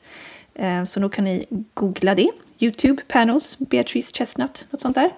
[0.56, 2.30] Eh, så då kan ni googla det.
[2.60, 5.12] Youtube panels, Beatrice Chestnut, något sånt där.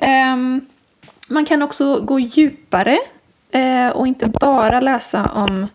[0.00, 0.60] Ehm,
[1.30, 2.98] man kan också gå djupare
[3.94, 5.66] och inte bara läsa om...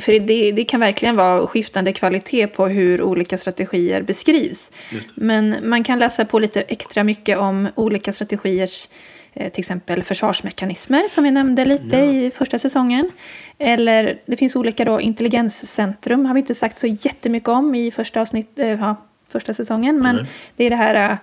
[0.00, 4.70] För det, det kan verkligen vara skiftande kvalitet på hur olika strategier beskrivs.
[5.14, 8.88] Men man kan läsa på lite extra mycket om olika strategiers
[9.32, 13.10] eh, till exempel försvarsmekanismer som vi nämnde lite i första säsongen.
[13.58, 18.20] Eller det finns olika då, intelligenscentrum har vi inte sagt så jättemycket om i första,
[18.20, 18.96] avsnitt, eh, ja,
[19.28, 19.98] första säsongen.
[20.00, 20.26] Men Nej.
[20.56, 21.16] det är det här eh,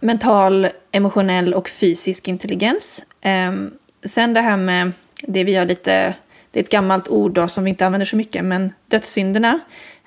[0.00, 3.04] mental, emotionell och fysisk intelligens.
[3.20, 3.70] Ehm,
[4.04, 6.14] sen det här med det vi har lite,
[6.56, 9.58] det är ett gammalt ord då som vi inte använder så mycket, men dödssynderna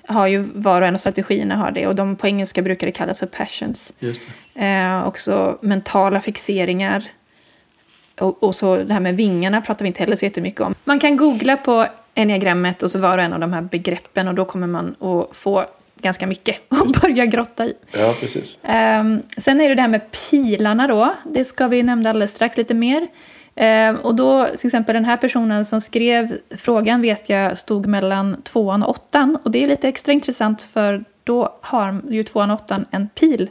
[0.06, 2.92] har ju var och en av strategierna har det och de på engelska brukar det
[2.92, 3.92] kallas för passions.
[3.98, 4.20] Just.
[4.54, 7.04] Eh, också mentala fixeringar.
[8.18, 10.74] Och, och så det här med vingarna pratar vi inte heller så jättemycket om.
[10.84, 14.34] Man kan googla på enneagrammet och så var och en av de här begreppen och
[14.34, 17.74] då kommer man att få ganska mycket att börja grotta i.
[17.92, 18.58] Ja, precis.
[18.62, 21.14] Ehm, sen är det det här med pilarna då.
[21.24, 23.08] Det ska vi nämna alldeles strax lite mer.
[23.54, 28.42] Ehm, och då, till exempel den här personen som skrev frågan vet jag stod mellan
[28.42, 29.38] tvåan och åttan.
[29.42, 33.48] Och det är lite extra intressant för då har ju tvåan och åttan en pil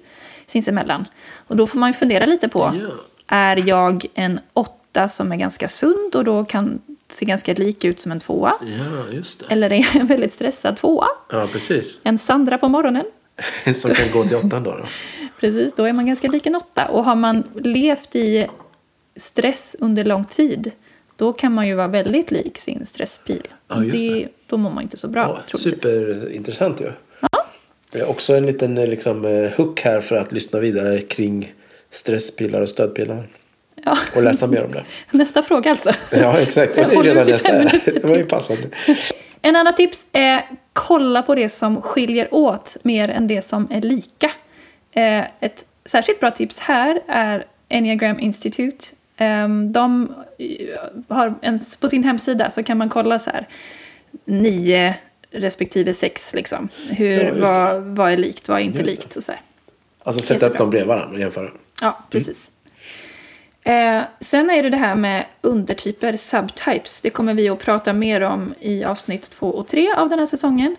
[0.47, 1.05] sinsemellan.
[1.47, 2.73] Och då får man ju fundera lite på,
[3.27, 8.01] är jag en åtta som är ganska sund och då kan se ganska lik ut
[8.01, 8.53] som en tvåa?
[8.62, 9.21] Ja.
[9.49, 11.07] Eller är jag en väldigt stressad tvåa?
[11.31, 12.01] Ja, precis.
[12.03, 13.05] En Sandra på morgonen?
[13.75, 14.71] Som kan gå till åttan då.
[14.71, 14.85] då.
[15.39, 16.85] Precis, då är man ganska lik en åtta.
[16.85, 18.47] Och har man levt i
[19.19, 20.71] stress under lång tid,
[21.15, 23.47] då kan man ju vara väldigt lik sin stresspil.
[23.67, 24.27] Ja, just det.
[24.47, 25.84] Då mår man inte så bra, Ja, troligtvis.
[25.91, 26.91] superintressant ju.
[27.91, 31.53] Det är också en liten eh, liksom, eh, hook här för att lyssna vidare kring
[31.91, 33.27] stresspilar och stödpilar.
[33.86, 33.97] Ja.
[34.15, 34.86] Och läsa mer om det.
[35.17, 35.91] Nästa fråga alltså.
[36.12, 36.77] Ja, exakt.
[36.77, 37.51] Och det är redan nästa.
[37.93, 38.67] Det var ju passande.
[39.41, 40.41] En annan tips är
[40.73, 44.32] kolla på det som skiljer åt mer än det som är lika.
[44.91, 48.86] Eh, Ett särskilt bra tips här är Enneagram Institute.
[49.21, 53.47] Ehm, De eh, har en, på sin hemsida så kan man kolla så här
[54.25, 54.95] nio
[55.32, 56.69] respektive sex liksom.
[56.89, 59.41] Hur, Ja, vad, vad är likt, vad är inte likt och så här.
[60.03, 61.49] Alltså sätta upp dem bredvid varandra och jämföra.
[61.82, 62.51] Ja, precis.
[63.63, 67.01] Eh, sen är det det här med undertyper, subtypes.
[67.01, 70.25] Det kommer vi att prata mer om i avsnitt två och tre av den här
[70.25, 70.75] säsongen.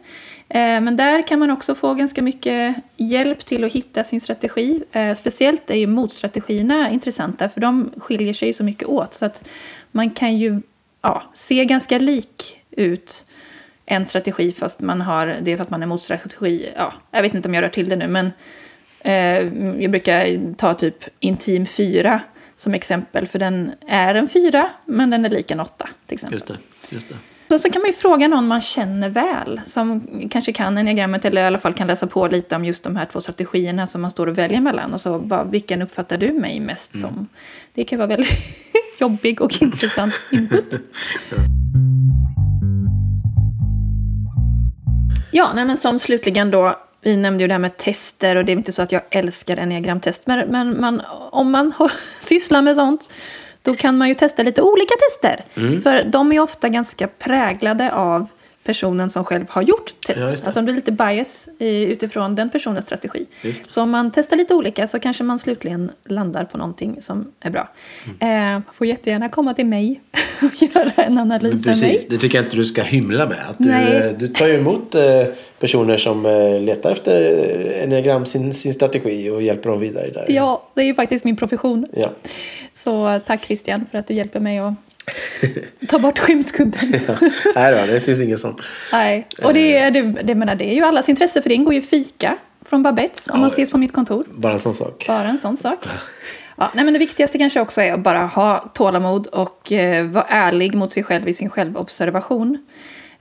[0.50, 4.82] Eh, men där kan man också få ganska mycket hjälp till att hitta sin strategi.
[4.92, 9.14] Eh, speciellt är ju motstrategierna intressanta för de skiljer sig så mycket åt.
[9.14, 9.48] Så att
[9.90, 10.62] man kan ju
[11.02, 13.24] ja, se ganska lik ut
[13.86, 16.72] en strategi fast man har, det är för att man är motstrategi.
[16.76, 18.30] Ja, jag vet inte om jag rör till det nu men
[19.00, 19.44] Eh,
[19.82, 22.20] jag brukar ta typ Intim 4
[22.56, 26.38] som exempel, för den är en 4, men den är lik en 8 till exempel.
[26.38, 26.94] Just det.
[26.94, 27.16] Just det.
[27.50, 31.42] Sen så kan man ju fråga någon man känner väl, som kanske kan enneagrammet eller
[31.42, 34.10] i alla fall kan läsa på lite om just de här två strategierna som man
[34.10, 34.94] står och väljer mellan.
[34.94, 37.28] Och så bara, vilken uppfattar du mig mest som?
[37.74, 38.38] Det kan vara väldigt
[38.98, 40.80] jobbig och intressant input.
[45.32, 48.52] Ja, nej, men som slutligen då, vi nämnde ju det här med tester och det
[48.52, 51.72] är inte så att jag älskar enneagramtest, men, men man, om man
[52.20, 53.10] sysslar med sånt
[53.62, 55.44] då kan man ju testa lite olika tester.
[55.56, 55.80] Mm.
[55.80, 58.26] För de är ofta ganska präglade av
[58.64, 60.30] personen som själv har gjort testet.
[60.30, 63.26] Ja, alltså det blir lite bias utifrån den personens strategi.
[63.66, 67.50] Så om man testar lite olika så kanske man slutligen landar på någonting som är
[67.50, 67.68] bra.
[68.20, 68.56] Mm.
[68.56, 70.00] Eh, får jättegärna komma till mig
[70.42, 71.92] och göra en analys Men med mig.
[71.92, 73.38] precis, det tycker jag inte du ska hymla med.
[73.48, 75.02] Att du, eh, du tar ju emot eh,
[75.58, 80.26] personer som eh, letar efter enneagram, sin, sin strategi och hjälper dem vidare där.
[80.28, 81.86] Ja, det är ju faktiskt min profession.
[81.92, 82.10] Ja.
[82.84, 84.74] Så eh, tack Christian för att du hjälper mig att
[85.88, 87.00] ta bort skämskudden.
[87.54, 88.60] Nej då, det finns ingen sån.
[88.92, 89.26] Nej.
[89.42, 91.82] Och det, är- det, det, menar, det är ju allas intresse för det ingår ju
[91.82, 93.52] fika från Babettes om Ja, man ja.
[93.52, 94.24] ses på mitt kontor.
[94.30, 95.04] Bara en sån sak.
[95.06, 95.78] Bara en sån sak.
[96.56, 100.24] Ja, nej, men det viktigaste kanske också är att bara ha tålamod och eh, vara
[100.28, 102.66] ärlig mot sig själv i sin självobservation.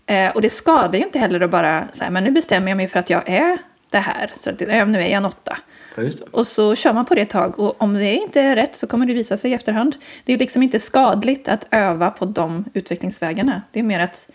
[0.06, 2.88] Eh, och det skadar ju inte heller att bara säga, men nu bestämmer jag mig
[2.88, 3.58] för att jag är
[3.90, 4.32] det här.
[4.36, 5.58] Så att, ja, nu är jag en åtta.
[6.04, 6.26] Ja.
[6.32, 8.88] Och så kör man på det ett tag och om det inte är rätt så
[8.88, 9.96] kommer det visa sig i efterhand.
[10.26, 13.62] Det är liksom inte skadligt att öva på de utvecklingsvägarna.
[13.72, 14.30] Det är mer att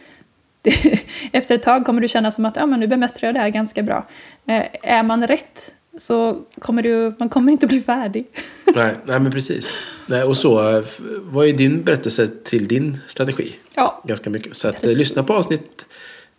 [1.33, 3.48] efter ett tag kommer du känna som att ja, men nu bemästrar jag det här
[3.48, 4.07] ganska bra.
[4.46, 8.27] Eh, är man rätt så kommer du, man kommer inte bli färdig.
[8.74, 9.74] Nej, nej, men precis.
[10.07, 10.85] Nej, och så eh,
[11.20, 13.57] var ju din berättelse till din strategi.
[13.74, 14.03] Ja.
[14.05, 14.57] Ganska mycket.
[14.57, 15.85] Så att, eh, lyssna på avsnitt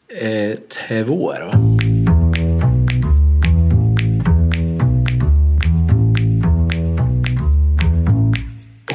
[0.07, 0.57] eh,
[1.03, 1.27] två.
[1.27, 2.04] Va?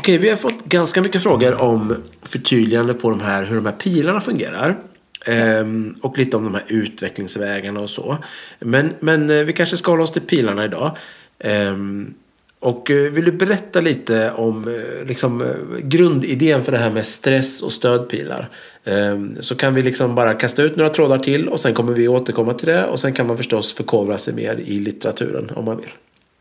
[0.00, 3.72] Okej, vi har fått ganska mycket frågor om förtydligande på de här, hur de här
[3.72, 4.78] pilarna fungerar.
[5.26, 8.16] Ehm, och lite om de här utvecklingsvägarna och så.
[8.58, 10.96] Men, men eh, vi kanske ska hålla oss till pilarna idag.
[11.38, 12.14] Ehm,
[12.58, 17.62] och eh, vill du berätta lite om eh, liksom, grundidén för det här med stress
[17.62, 18.48] och stödpilar?
[18.84, 22.08] Ehm, så kan vi liksom bara kasta ut några trådar till och sen kommer vi
[22.08, 22.86] återkomma till det.
[22.86, 25.92] Och sen kan man förstås förkovra sig mer i litteraturen om man vill.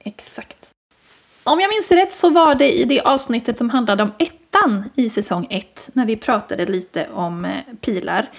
[0.04, 0.74] Exakt.
[1.50, 5.10] Om jag minns rätt så var det i det avsnittet som handlade om ettan i
[5.10, 8.30] säsong ett, när vi pratade lite om eh, pilar.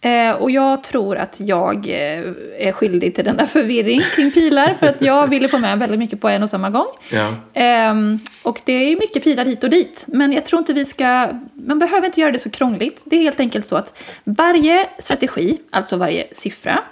[0.00, 2.24] Eh, och jag tror att jag eh,
[2.58, 6.20] är skyldig till denna förvirring kring pilar, för att jag ville få med väldigt mycket
[6.20, 6.86] på en och samma gång.
[7.10, 7.34] Ja.
[7.54, 10.84] Ehm, och det är ju mycket pilar hit och dit, men jag tror inte vi
[10.84, 11.28] ska...
[11.54, 13.02] Man behöver inte göra det så krångligt.
[13.06, 16.82] Det är helt enkelt så att varje strategi, alltså varje siffra,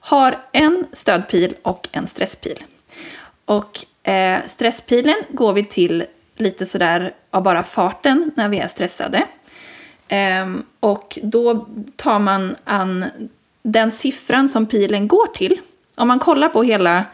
[0.00, 2.58] har en stödpil och en stresspil.
[3.44, 6.04] Och eh, stresspilen går vi till
[6.36, 9.26] lite sådär av bara farten när vi är stressade.
[10.08, 13.04] Ehm, och då tar man an
[13.62, 15.60] den siffran som pilen går till.
[15.96, 17.04] Om man kollar på hela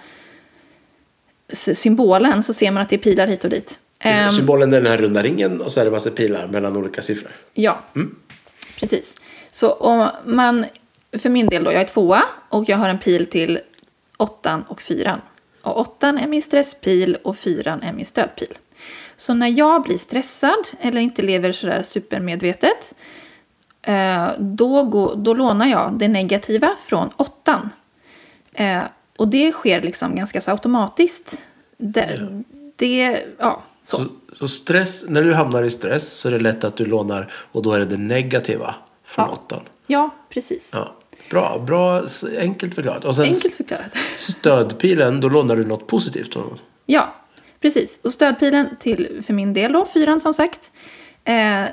[1.52, 3.78] symbolen så ser man att det är pilar hit och dit.
[3.98, 7.02] Ehm, Symbolen är den här runda ringen och så är det massa pilar mellan olika
[7.02, 7.37] siffror.
[7.54, 7.80] Ja,
[8.80, 9.14] precis.
[9.50, 10.64] Så om man,
[11.18, 13.61] för min del då, jag är tvåa och jag har en pil till
[14.16, 15.20] åttan och fyran.
[15.64, 18.59] Och åttan är min stresspil och fyran är min stödpil.
[19.16, 22.94] Så när jag blir stressad eller inte lever sådär supermedvetet
[23.83, 27.70] eh, då, går, då lånar jag det negativa från åttan.
[28.53, 28.83] Eh,
[29.16, 31.42] och det sker liksom ganska så automatiskt.
[31.77, 32.29] Det,
[32.77, 33.96] det ja, så.
[33.96, 37.33] Så, så stress, när du hamnar i stress så är det lätt att du lånar
[37.53, 38.74] och då är det det negativa
[39.05, 39.33] från Ja.
[39.33, 39.61] åttan.
[39.87, 40.70] Ja, precis.
[40.74, 40.94] Ja.
[41.30, 42.02] Bra, bra,
[42.38, 43.04] enkelt förklarat.
[43.04, 43.96] Och sen Enkelt förklarat.
[44.16, 46.58] stödpilen, då lånar du något positivt från.
[46.87, 47.14] Ja,
[47.60, 47.98] precis.
[48.02, 50.70] Och stödpilen till, för min del då, fyran som sagt.
[51.24, 51.64] Eh,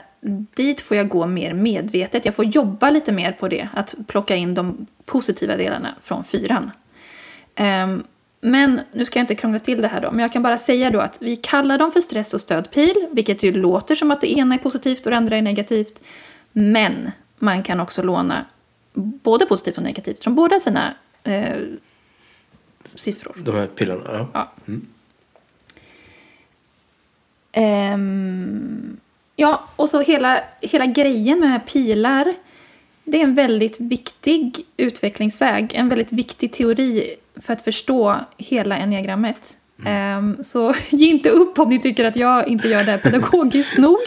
[0.56, 2.26] dit får jag gå mer medvetet.
[2.26, 3.68] Jag får jobba lite mer på det.
[3.74, 6.72] Att plocka in de positiva delarna från fyran.
[7.56, 8.04] Ehm,
[8.42, 10.12] men nu ska jag inte krångla till det här då.
[10.12, 13.08] Men jag kan bara säga då att vi kallar dem för stress och stödpil.
[13.12, 16.02] Vilket ju låter som att det ena är positivt och det andra är negativt.
[16.52, 18.46] Men man kan också låna
[18.94, 21.58] både positivt och negativt från båda sina eh,
[22.84, 23.36] siffror.
[23.38, 24.04] De här pillarna.
[24.06, 24.30] Ja.
[24.34, 24.52] Ja.
[27.52, 28.98] Ehm,
[29.36, 32.34] ja, och så hela, hela grejen med pilar.
[33.04, 35.72] Det är en väldigt viktig utvecklingsväg.
[35.74, 39.58] En väldigt viktig teori för att förstå hela enneagrammet.
[39.86, 43.98] Ehm, så ge inte upp om ni tycker att jag inte gör det pedagogiskt nog.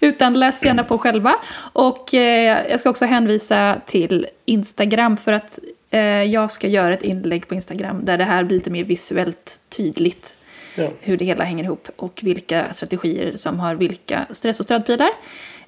[0.00, 1.34] Utan läs gärna på själva.
[1.72, 5.58] Och eh, jag ska också hänvisa till Instagram för att
[5.90, 9.60] eh, jag ska göra ett inlägg på Instagram där det här blir lite mer visuellt
[9.76, 10.38] tydligt
[10.74, 10.88] Ja.
[11.00, 15.10] hur det hela hänger ihop och vilka strategier som har vilka stress och stödpilar.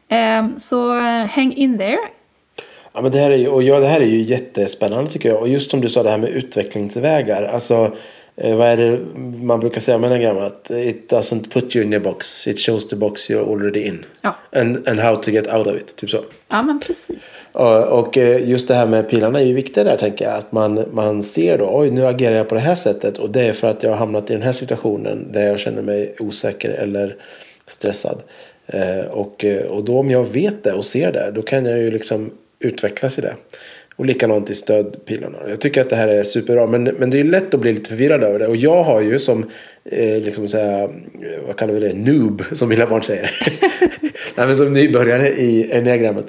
[0.09, 1.99] Ehm, Så eh, häng in there.
[2.93, 5.41] Ja, men det här är ju, och ja, det här är ju jättespännande tycker jag.
[5.41, 7.43] Och just som du sa det här med utvecklingsvägar.
[7.43, 7.97] Alltså,
[8.41, 8.99] eh, vad är det
[9.43, 10.39] man brukar säga med enneagram?
[10.39, 12.49] Att it doesn't put you in a box.
[12.49, 14.05] It shows the box you're already in.
[14.23, 14.37] Ja.
[14.53, 15.97] And, and how to get out of it.
[15.97, 16.25] Typ så.
[16.49, 17.47] Ja, men precis.
[17.53, 20.35] Och, och eh, just det här med pilarna är ju viktigt där tänker jag.
[20.35, 23.19] Att man, man ser då, oj nu agerar jag på det här sättet.
[23.19, 25.83] Och det är för att jag har hamnat i den här situationen där jag känner
[25.83, 27.17] mig osäker eller
[27.67, 28.23] stressad.
[28.67, 31.79] Eh, och, eh, och då om jag vet det och ser det, då kan jag
[31.79, 33.35] ju liksom utvecklas i det.
[34.01, 35.39] Och likadant i stödpilarna.
[35.49, 36.67] Jag tycker att det här är superbra.
[36.67, 38.47] Men, men det är lätt att bli lite förvirrad över det.
[38.47, 39.51] Och jag har ju som,
[39.85, 40.89] eh, liksom så här, eh,
[41.47, 43.31] vad kallar vi det, noob som mina barn säger.
[44.35, 46.25] Nej, men som nybörjare i enneagrammet.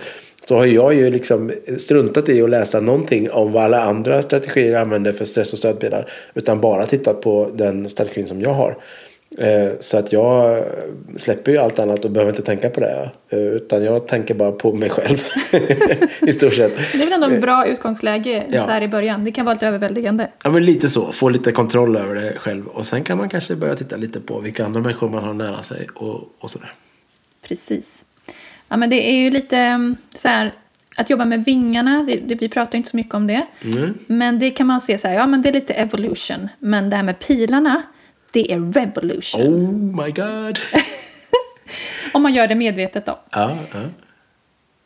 [0.48, 4.76] Så har jag ju liksom struntat i att läsa någonting om vad alla andra strategier
[4.76, 6.12] använder för stress och stödpilar.
[6.34, 8.78] Utan bara tittat på den strategin som jag har.
[9.38, 10.64] Eh, Så att jag
[11.16, 13.10] släpper ju allt annat och behöver inte tänka på det.
[13.30, 15.18] Eh, Utan jag tänker bara på mig själv.
[16.28, 16.78] I stort sett.
[16.92, 18.64] Det är väl ändå en bra utgångsläge Ja.
[18.64, 19.24] så här i början.
[19.24, 20.28] Det kan vara lite överväldigande.
[20.44, 21.12] Ja men lite så.
[21.12, 22.68] Få lite kontroll över det själv.
[22.68, 25.64] Och sen kan man kanske börja titta lite på vilka andra människor man har nära
[25.64, 25.88] sig.
[25.96, 26.74] Och, och sådär.
[27.48, 28.06] Precis.
[28.68, 30.54] Ja, men det är ju lite mm, så här,
[30.98, 33.46] att jobba med vingarna, vi, vi pratar inte så mycket om det.
[33.64, 33.94] Mm.
[34.08, 36.48] Men det kan man se så här, ja men det är lite evolution.
[36.60, 37.82] Men det här med pilarna,
[38.34, 39.42] det är revolution.
[39.42, 40.60] Oh my god.
[42.14, 43.20] Om man gör det medvetet då.
[43.32, 43.80] Ja, ja.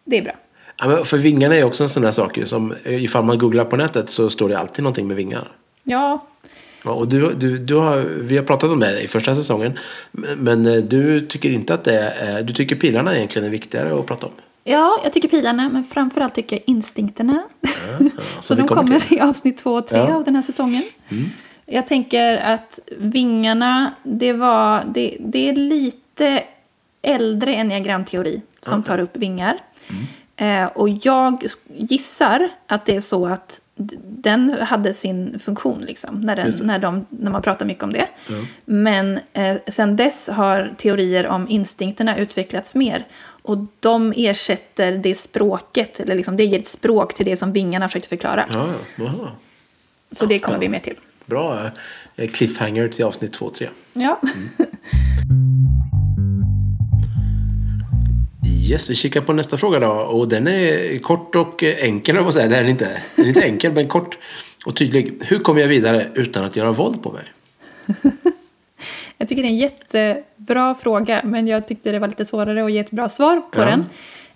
[0.05, 0.33] Det är bra.
[0.77, 3.75] Ja, för vingarna är också en sån där sak som eh, ifall man googlar på
[3.75, 5.51] nätet så står det alltid någonting med vingar.
[5.83, 6.25] Ja,
[6.83, 9.79] Ja, och du, du, du har, vi har pratat om det i första säsongen.
[10.37, 14.05] Men eh, du tycker inte att det är, du tycker pilarna egentligen är viktigare att
[14.05, 14.31] prata om.
[14.63, 17.43] ja, jag tycker pilarna, men framförallt tycker jag instinkterna.
[18.35, 20.15] så som vi de kommer kommer i avsnitt två och tre Ja.
[20.15, 20.83] av den här säsongen.
[21.65, 26.43] Jag tänker att vingarna, det, var, det, det är lite
[27.01, 29.57] äldre enneagramteori som tar upp vingar.
[30.35, 33.61] Eh, och jag gissar att det är så att
[34.03, 38.07] den hade sin funktion liksom, när, den, när, de, när man pratar mycket om det.
[38.65, 43.07] Men eh, sen dess har teorier om instinkterna utvecklats mer.
[43.41, 47.87] Och de ersätter det språket, eller liksom, det ger ett språk till det som vingarna
[47.87, 48.45] försökte förklara.
[48.51, 48.67] Ja.
[50.11, 50.95] Så det kommer vi mer till.
[51.25, 51.69] Bra
[52.15, 53.69] eh, cliffhanger till avsnitt 2 3.
[53.93, 54.21] Ja.
[58.69, 59.87] Yes, vi kikar på nästa fråga då.
[59.91, 62.47] Och den är kort och eh, enkel, jag säga.
[62.47, 63.01] Det är den inte.
[63.15, 64.17] Den är inte enkel, men kort
[64.65, 65.13] och tydlig.
[65.21, 67.23] Hur kommer jag vidare utan att göra våld på mig?
[69.17, 72.71] Jag tycker det är en jättebra fråga, men jag tyckte det var lite svårare att
[72.71, 73.65] ge ett bra svar på Ja.
[73.65, 73.85] den.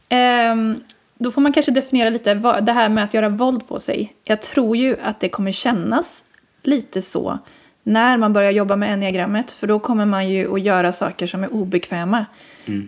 [0.10, 0.76] Ehm,
[1.18, 4.14] då får man kanske definiera lite vad, det här med att göra våld på sig.
[4.24, 6.24] Jag tror ju att det kommer kännas
[6.64, 7.40] lite så
[7.84, 11.44] när man börjar jobba med enneagrammet, för då kommer man ju att göra saker som
[11.44, 12.26] är obekväma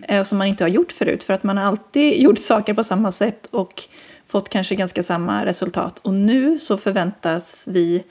[0.08, 2.74] eh, och som man inte har gjort förut, för att man har alltid gjort saker
[2.74, 3.82] på samma sätt och
[4.26, 5.98] fått kanske ganska samma resultat.
[5.98, 8.02] Och nu så förväntas vi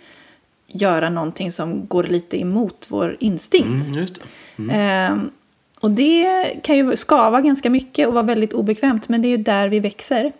[0.68, 3.88] göra någonting som går lite emot vår instinkt.
[3.88, 4.06] Mm,
[4.56, 4.74] det.
[4.74, 5.32] Ehm,
[5.80, 6.26] och det
[6.64, 9.80] kan ju skava ganska mycket och vara väldigt obekvämt, men det är ju där vi
[9.80, 10.32] växer.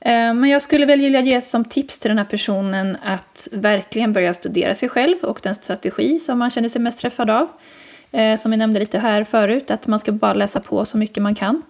[0.00, 4.12] Eh, Men jag skulle väl vilja ge som tips till den här personen att verkligen
[4.12, 7.48] börja studera sig själv och den strategi som man känner sig mest träffad av.
[8.12, 11.22] Eh, Som vi nämnde lite här förut, att man ska bara läsa på så mycket
[11.22, 11.62] man kan.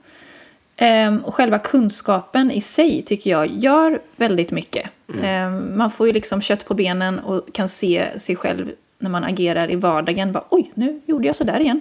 [0.76, 4.90] Ehm, Och själva kunskapen i sig tycker jag gör väldigt mycket.
[5.24, 9.24] Ehm, Man får ju liksom kött på benen och kan se sig själv när man
[9.24, 10.32] agerar i vardagen.
[10.32, 11.80] Bara, Oj, nu gjorde jag så där igen.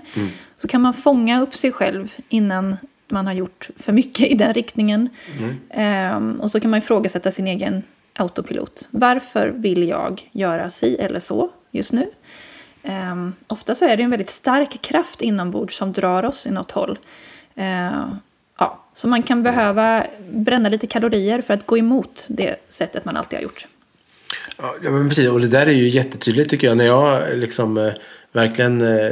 [0.56, 2.78] Så kan man fånga upp sig själv innan
[3.08, 5.10] man har gjort för mycket i den riktningen.
[5.70, 8.88] Ehm, och så kan man ifrågasätta sin egen autopilot.
[8.92, 12.10] Varför vill jag göra si eller så just nu?
[12.84, 16.72] Um, ofta så är det en väldigt stark kraft inombords som drar oss i något
[16.72, 17.00] håll.
[17.56, 18.08] Eh,
[18.58, 23.18] ja, så man kan behöva bränna lite kalorier för att gå emot det sättet man
[23.18, 23.68] alltid har gjort.
[24.58, 25.30] Ja, men precis.
[25.30, 26.78] Och det där är ju jättetydligt tycker jag.
[26.78, 27.94] När jag liksom eh,
[28.32, 29.12] verkligen eh,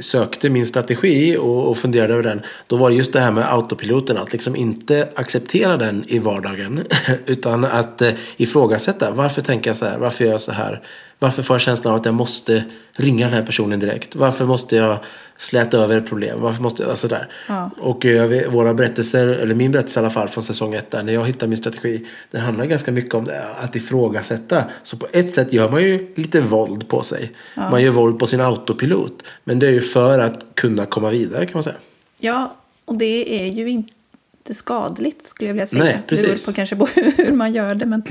[0.00, 2.42] sökte min strategi och, och funderade över den.
[2.66, 4.16] Då var det just det här med autopiloten.
[4.16, 6.84] Att liksom inte acceptera den i vardagen.
[7.26, 9.10] Utan att eh, ifrågasätta.
[9.10, 9.98] Varför tänker jag så här?
[9.98, 10.82] Varför gör jag så här?
[11.18, 14.16] Varför får jag känslan av att jag måste ringa den här personen direkt?
[14.16, 14.98] Varför måste jag
[15.38, 16.40] släta över ett problem?
[16.40, 16.86] Varför måste.
[16.90, 17.28] Alltså där.
[17.48, 17.70] Ja.
[17.78, 21.02] Och eh, jag våra berättelser, eller min berättelse i alla fall från säsong ett där,
[21.02, 24.64] när jag hittade min strategi, den handlar ganska mycket om det, att ifrågasätta.
[24.82, 27.32] Så på ett sätt gör man ju lite våld på sig.
[27.54, 29.22] Man gör våld på sin autopilot.
[29.44, 31.76] Men det är ju för att kunna komma vidare kan man säga.
[32.18, 35.84] Ja, och det är ju inte skadligt skulle jag vilja säga.
[35.84, 36.46] Nej, Det beror precis.
[36.46, 38.02] på kanske på hur man gör det, men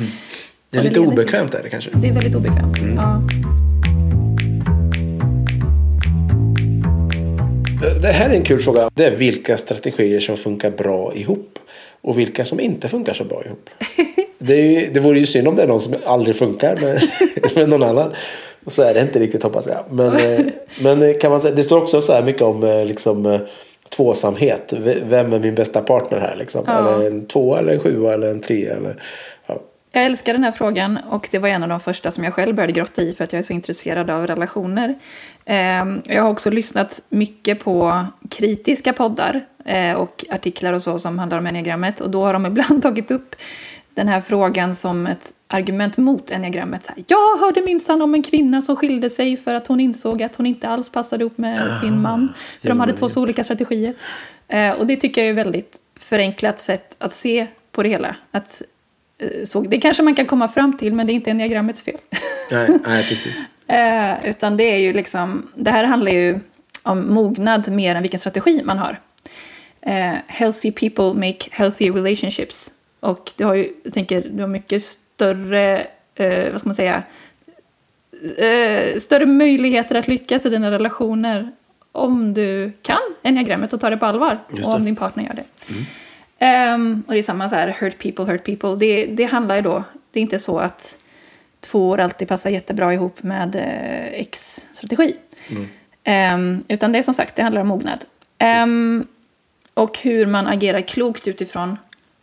[0.70, 1.90] Det är lite obekvämt är det kanske.
[1.94, 2.78] det är väldigt obekvämt.
[2.96, 3.22] Ja.
[8.02, 8.90] Det här är en kul fråga.
[8.94, 11.60] Det är vilka strategier som funkar bra ihop.
[12.02, 13.70] Och vilka som inte funkar så bra ihop.
[14.46, 17.10] Det, är ju, det vore ju synd om det är någon som aldrig funkar med,
[17.56, 18.14] med någon annan.
[18.68, 19.84] Så är det inte riktigt hoppas jag.
[19.90, 20.46] Men, eh,
[20.82, 23.40] men eh, kan man säga, det står också så här mycket om eh, liksom,
[23.90, 24.74] tvåsamhet.
[25.04, 26.36] Vem är min bästa partner här?
[26.36, 26.64] Liksom?
[26.68, 26.96] Ja.
[26.96, 28.76] Eller en tvåa eller en sjua eller en trea.
[28.76, 29.02] Eller,
[29.46, 29.62] ja.
[29.92, 32.56] Jag älskar den här frågan och det var en av de första som jag själv
[32.56, 34.96] började grotta i för att jag är så intresserad av relationer.
[35.46, 41.20] Ehm, Jag har också lyssnat mycket på kritiska poddar eh, och artiklar och så som
[41.20, 43.36] handlar om enneagrammet och då har de ibland tagit upp
[43.96, 46.88] den här frågan som ett argument mot enneagrammet.
[46.88, 50.36] Här, Jag hörde minsann om en kvinna som skilde sig för att hon insåg att
[50.36, 52.34] hon inte alls passade ihop med sin man.
[52.62, 53.94] För de hade två så olika strategier.
[54.48, 58.16] Eh, Och det tycker jag är ett väldigt förenklat sätt att se på det hela.
[58.32, 58.62] Att,
[59.24, 61.98] eh, så, det kanske man kan komma fram till, men det är inte enneagrammets fel.
[62.52, 63.42] Nej, nej, precis.
[63.68, 66.40] Eh, utan det är ju liksom, det här handlar ju
[66.84, 69.00] om mognad mer än vilken strategi man har.
[69.82, 72.72] Eh, healthy people make healthy relationships.
[73.00, 77.04] Och det har ju, jag tänker, du har mycket större, eh, vad ska man säga,
[78.38, 81.52] eh, större möjligheter att lyckas i dina relationer
[81.92, 84.40] om du kan enneagrammet och tar det på allvar.
[84.64, 85.44] Och om din partner gör det.
[86.44, 88.76] Ehm, och det är samma så här, hurt people, hurt people.
[88.76, 90.98] Det, det handlar ju då, det är inte så att
[91.60, 95.16] två alltid passar jättebra ihop med eh, X-strategi.
[96.04, 98.06] Ehm, utan det är som sagt, det handlar om mognad.
[98.38, 99.08] Ehm,
[99.74, 101.78] och hur man agerar klokt utifrån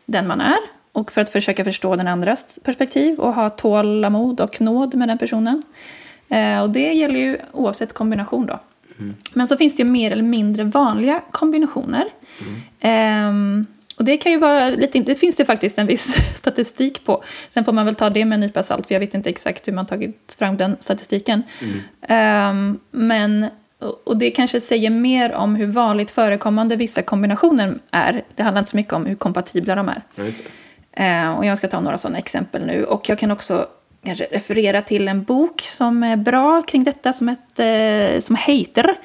[0.06, 0.58] den man är.
[0.92, 5.18] Och för att försöka förstå den andras perspektiv och ha tålamod och nåd med den
[5.18, 5.62] personen.
[6.28, 8.60] Eh, och det gäller ju oavsett kombination då.
[9.34, 12.04] Men så finns det ju mer eller mindre vanliga kombinationer.
[12.80, 13.66] Ehm,
[14.00, 17.24] och det kan ju vara lite, det finns det faktiskt en viss statistik på.
[17.48, 19.68] Sen får man väl ta det med en nypa salt, för jag vet inte exakt
[19.68, 21.42] hur man tagit fram den statistiken.
[22.08, 23.46] Ehm, men,
[24.04, 28.22] och det kanske säger mer om hur vanligt förekommande vissa kombinationer är.
[28.36, 30.02] Det handlar inte så mycket om hur kompatibla de är.
[30.92, 32.84] Eh, och jag ska ta några sådana exempel nu.
[32.84, 33.66] Och jag kan också
[34.04, 38.96] kanske referera till en bok som är bra kring detta som, ett, eh, som heter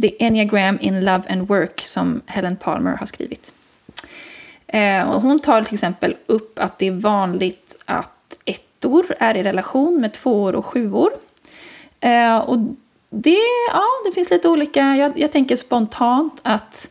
[0.00, 3.52] The Enneagram in Love and Work som Helen Palmer har skrivit.
[4.66, 9.42] Eh, och hon tar till exempel upp att det är vanligt att ettor är i
[9.42, 11.10] relation med tvåor och sjuor.
[12.00, 12.58] Eh, och
[13.10, 13.38] det,
[13.72, 14.96] ja, det finns lite olika.
[14.96, 16.90] Jag, jag tänker spontant att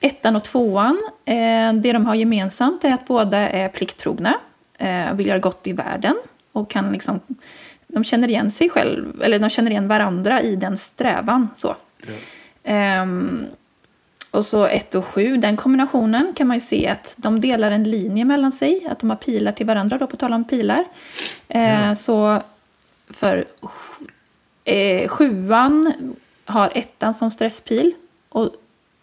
[0.00, 4.34] ettan och tvåan, eh, det de har gemensamt är att båda är plikttrogna,
[4.78, 6.16] eh, vill göra gott i världen
[6.52, 7.20] och kan liksom,
[7.86, 11.48] de känner igen sig själv, eller de känner igen varandra i den strävan.
[11.54, 11.76] Så.
[12.64, 13.46] Ehm,
[14.32, 17.84] och så 1 och 7, den kombinationen kan man ju se att de delar en
[17.84, 20.84] linje mellan sig, att de har pilar till varandra, då på tal om pilar.
[21.48, 22.42] Eh, Så
[23.10, 23.44] för
[24.64, 25.92] eh, sjuan
[26.44, 27.92] har ettan som stresspil.
[28.28, 28.50] Och,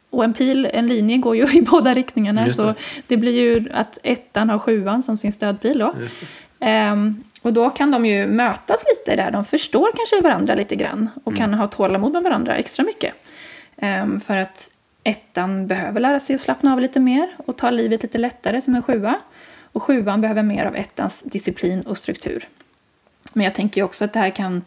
[0.09, 2.43] och en pil, en linje går ju i båda riktningarna.
[2.43, 2.53] Det.
[2.53, 2.73] Så
[3.07, 5.93] det blir ju att ettan har sjuan som sin stödpil då.
[6.59, 9.31] Ehm, och då kan de ju mötas lite där.
[9.31, 13.13] De förstår kanske varandra lite grann och kan ha tålamod med varandra extra mycket.
[13.77, 14.69] Ehm, för att
[15.09, 18.75] ettan behöver lära sig att slappna av lite mer och ta livet lite lättare som
[18.75, 19.19] en sjua.
[19.71, 22.47] Och sjuan behöver mer av ettans disciplin och struktur.
[23.33, 24.61] Men jag tänker också att det här kan,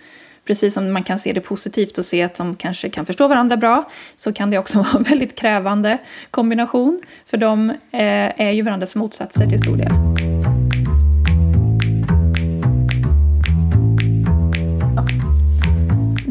[0.44, 3.56] precis som man kan se det positivt och se att de kanske kan förstå varandra
[3.56, 5.98] bra, så kan det också vara en väldigt krävande
[6.30, 7.00] kombination.
[7.26, 10.31] För de eh, är ju varandras motsatser till stor del.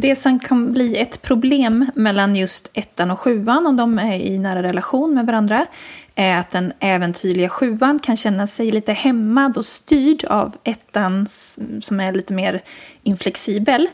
[0.02, 4.38] Det som kan bli ett problem mellan just ettan och sjuan, om de är i
[4.38, 5.66] nära relation med varandra,
[6.16, 11.28] är att den äventyrliga sjuan kan känna sig lite hämmad och styrd av ettan
[11.82, 12.64] som är lite mer
[13.04, 13.90] inflexibel.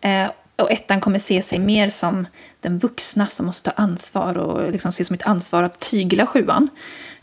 [0.00, 2.26] Eh, och ettan kommer se sig mer som
[2.60, 6.68] den vuxna som måste ta ansvar och liksom se som ett ansvar att tygla sjuan.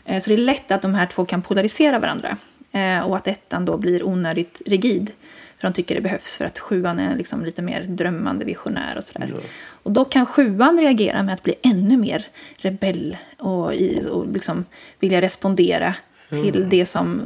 [0.04, 2.36] Eh, så det är lätt att de här två kan polarisera varandra
[2.72, 5.12] eh, och att ettan då blir onödigt rigid.
[5.58, 9.04] För de tycker det behövs för att sjuan är liksom lite mer drömmande, visionär och
[9.04, 9.28] sådär.
[9.34, 9.40] Ja.
[9.82, 12.26] Och då kan sjuan reagera med att bli ännu mer
[12.56, 14.64] rebell och, i, och liksom
[15.00, 15.94] vilja respondera
[16.30, 16.44] mm.
[16.44, 17.22] till det som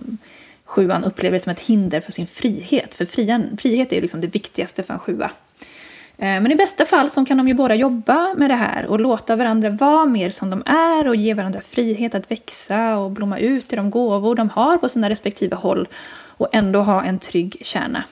[0.64, 2.94] sjuan upplever som ett hinder för sin frihet.
[2.94, 5.30] För frian, frihet är ju liksom det viktigaste för en sjua.
[6.18, 9.00] Eh, men i bästa fall så kan de ju båda jobba med det här och
[9.00, 13.38] låta varandra vara mer som de är och ge varandra frihet att växa och blomma
[13.38, 15.88] ut i de gåvor de har på sina respektive håll
[16.36, 18.04] och ändå ha en trygg kärna.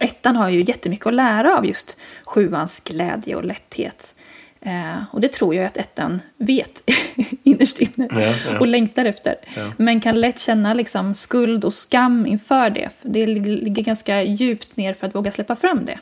[0.00, 4.14] Ettan har ju jättemycket att lära av just sjuans glädje och lätthet.
[4.60, 6.82] Eh, och det tror jag att ettan vet
[7.42, 8.58] innerst inne ja, ja.
[8.60, 9.36] och längtar efter.
[9.56, 9.72] Ja.
[9.76, 12.90] Men kan lätt känna liksom skuld och skam inför det.
[13.02, 15.98] Det ligger ganska djupt ner för att våga släppa fram det.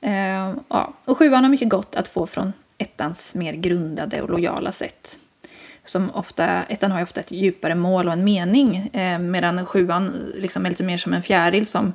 [0.00, 0.94] Eh, ja.
[1.06, 5.18] Och sjuan har mycket gott att få från ettans mer grundade och lojala sätt.
[5.84, 10.32] Som ofta, ettan har ju ofta ett djupare mål och en mening eh, medan sjuan
[10.34, 11.92] liksom är lite mer som en fjäril som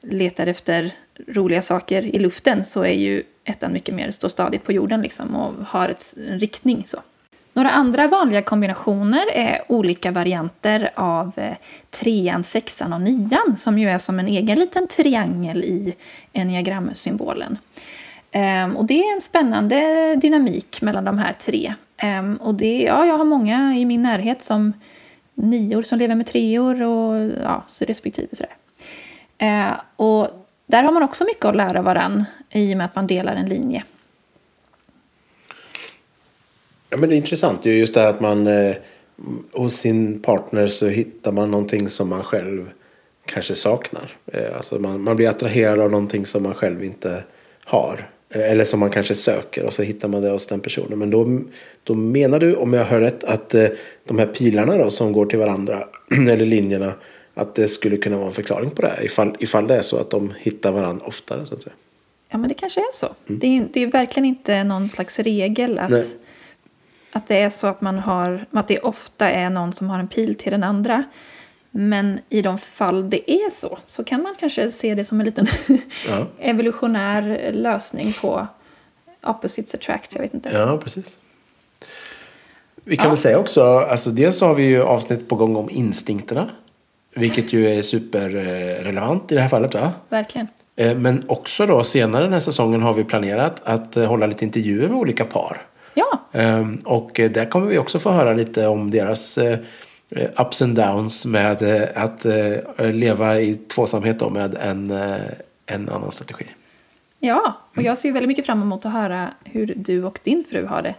[0.00, 0.90] letar efter
[1.26, 5.36] roliga saker i luften så är ju ettan mycket mer stå stadigt på jorden liksom
[5.36, 6.84] och har ett, en riktning.
[6.86, 6.98] Så.
[7.52, 11.54] Några andra vanliga kombinationer är olika varianter av eh,
[11.90, 15.94] trean, sexan och nian som ju är som en egen liten triangel i
[16.32, 17.58] enneagramsymbolen.
[18.30, 21.74] Ehm, och det är en spännande dynamik mellan de här tre.
[21.96, 24.72] Ehm, och det, ja, jag har många i min närhet som
[25.34, 28.54] nior som lever med treor och ja, så respektive sådär.
[29.38, 30.28] Eh, och
[30.66, 33.48] där har man också mycket att lära varann i och med att man delar en
[33.48, 33.84] linje.
[36.90, 38.76] Ja, men det är intressant just det här att man eh,
[39.52, 42.70] hos sin partner så hittar man någonting som man själv
[43.26, 44.16] kanske saknar.
[44.32, 47.24] Eh, alltså man, man blir attraherad av någonting som man själv inte
[47.64, 48.08] har.
[48.30, 50.98] Eh, eller som man kanske söker och så hittar man det hos den personen.
[50.98, 51.40] Men då,
[51.84, 53.68] då menar du, om jag hör rätt, att eh,
[54.04, 56.92] de här pilarna då som går till varandra, eller linjerna,
[57.38, 59.96] att det skulle kunna vara en förklaring på det här, ifall, ifall det är så
[59.96, 61.46] att de hittar varandra oftare.
[61.46, 61.74] Så att säga.
[62.28, 63.08] Ja, men det kanske är så.
[63.28, 63.38] Mm.
[63.40, 66.16] Det, är, det är verkligen inte någon slags regel att,
[67.12, 70.08] att det är så att man har, att det ofta är någon som har en
[70.08, 71.04] pil till den andra.
[71.70, 75.26] Men i de fall det är så, så kan man kanske se det som en
[75.26, 75.46] liten
[76.08, 76.26] ja.
[76.38, 78.46] evolutionär lösning på
[79.22, 80.50] opposites attract, jag vet inte.
[80.52, 81.18] Ja, precis.
[82.84, 83.10] Vi kan ja.
[83.10, 86.50] väl säga också, alltså dels har vi ju avsnitt på gång om instinkterna.
[87.14, 89.92] Vilket ju är superrelevant i det här fallet va?
[90.08, 90.48] Verkligen.
[90.76, 94.44] Eh, men också då senare den här säsongen har vi planerat att eh, hålla lite
[94.44, 95.60] intervjuer med olika par.
[95.94, 96.20] Ja.
[96.32, 99.58] Ehm, och där kommer vi också få höra lite om deras eh,
[100.36, 101.62] ups and downs med
[101.94, 102.26] att
[102.78, 104.90] leva i tvåsamhet då med en,
[105.66, 106.44] en annan strategi.
[107.20, 110.66] Ja, och jag ser väldigt mycket fram emot att höra hur du och din fru
[110.66, 110.94] har det.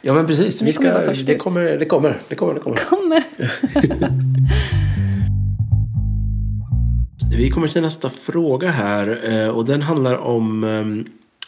[0.00, 0.62] Ja, men precis.
[0.62, 2.18] Vi ska, det, kommer, det kommer.
[2.28, 2.54] Det kommer.
[2.54, 2.76] Det kommer.
[2.76, 3.24] kommer.
[7.36, 10.64] Vi kommer till nästa fråga här eh, och den handlar om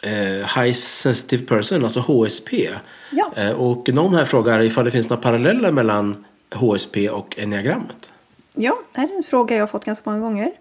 [0.01, 2.69] eh, High Sensitive Person, alltså HSP.
[3.11, 3.31] Ja.
[3.35, 6.25] Eh, och någon här frågar ifall det finns några paralleller mellan
[6.55, 8.11] HSP och enneagrammet.
[8.53, 10.51] Ja, det här är en fråga jag har fått ganska många gånger.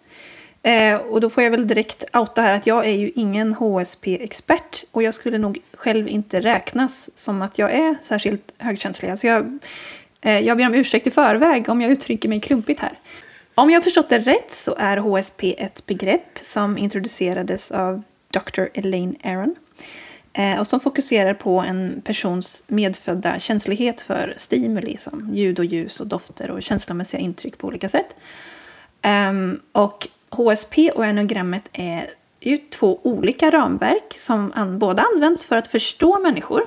[1.11, 5.03] och då får jag väl direkt outa här att jag är ju ingen HSP-expert och
[5.03, 9.11] jag skulle nog själv inte räknas som att jag är särskilt högkänslig.
[9.11, 9.59] Alltså jag,
[10.21, 12.99] jag ber om ursäkt i förväg om jag uttrycker mig klumpigt här.
[13.59, 18.63] Om jag har förstått det rätt så är HSP ett begrepp som introducerades av Dr.
[18.75, 19.55] Elaine Aron
[20.33, 26.01] eh, och som fokuserar på en persons medfödda känslighet för stimuli som ljud och ljus
[26.01, 28.17] och dofter och känslomässiga intryck på olika sätt.
[29.03, 35.69] Ehm, och HSP och enogrammet är ju två olika ramverk som båda används för att
[35.69, 36.67] förstå människor.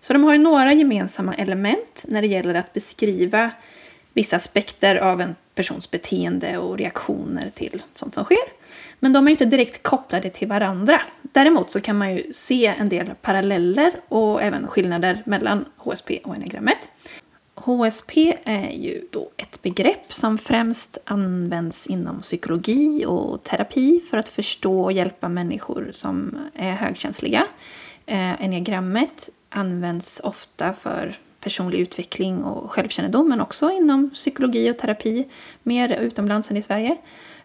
[0.00, 3.50] Så de har ju några gemensamma element när det gäller att beskriva
[4.18, 8.48] vissa aspekter av en persons beteende och reaktioner till sånt som sker.
[8.98, 11.00] Men de är inte direkt kopplade till varandra.
[11.22, 16.36] Däremot så kan man ju se en del paralleller och även skillnader mellan HSP och
[16.36, 16.92] enagrammet.
[17.54, 24.28] HSP är ju då ett begrepp som främst används inom psykologi och terapi för att
[24.28, 27.46] förstå och hjälpa människor som är högkänsliga.
[28.06, 35.28] Eh, Enneagrammet används ofta för personlig utveckling och självkännedom men också inom psykologi och terapi,
[35.62, 36.96] mer utomlands än i Sverige.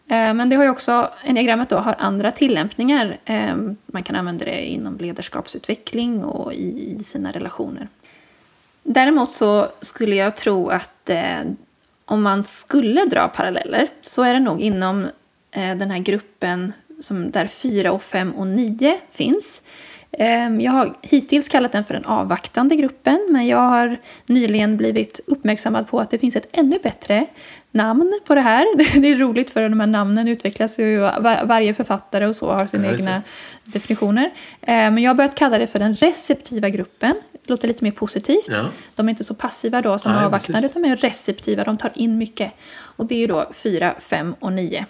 [0.07, 3.17] Eh, men det har ju också, enneagrammet då har andra tillämpningar.
[3.25, 7.87] Eh, man kan använda det inom ledarskapsutveckling och i sina relationer.
[8.83, 11.41] Däremot så skulle jag tro att eh,
[12.05, 15.07] om man skulle dra paralleller så är det nog inom
[15.55, 19.63] den här gruppen som, där 4 och 5 och 9 finns.
[20.13, 25.19] Eh, jag har hittills kallat den för den avvaktande gruppen men jag har nyligen blivit
[25.25, 27.25] uppmärksammad på att det finns ett ännu bättre
[27.71, 28.65] namn på det här.
[29.01, 30.99] Det är roligt för de här namnen utvecklas ju,
[31.43, 33.21] varje författare och så har sina egna
[33.63, 34.25] definitioner.
[34.61, 38.47] Eh, men jag har börjat kalla det för den receptiva gruppen låter lite mer positivt.
[38.49, 38.65] Ja.
[38.95, 41.63] De är inte så passiva då som Nej, avvaktande, utan är receptiva.
[41.63, 42.51] De tar in mycket.
[42.73, 44.85] Och det är ju då 4, 5 och 9.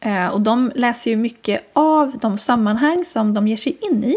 [0.00, 4.16] Eh, och de läser ju mycket av de sammanhang som de ger sig in i.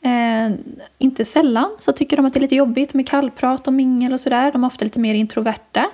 [0.00, 0.56] Eh,
[0.98, 4.20] inte sällan så tycker de att det är lite jobbigt med kallprat och mingel och
[4.20, 4.52] sådär.
[4.52, 5.90] De är ofta lite mer introverta.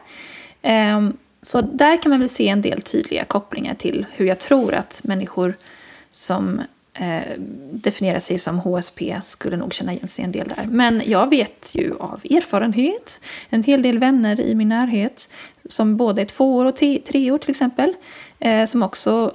[0.63, 1.11] Eh,
[1.43, 5.01] så där kan man väl se en del tydliga kopplingar till hur jag tror att
[5.05, 5.55] människor
[6.13, 6.61] som
[6.95, 7.39] eh,
[7.73, 10.67] definierar sig som HSP skulle nog känna igen sig en del där.
[10.71, 15.29] Men jag vet ju av erfarenhet, en hel del vänner i min närhet
[15.69, 17.95] som både är tvåor och treor till exempel,
[18.41, 19.35] eh, som också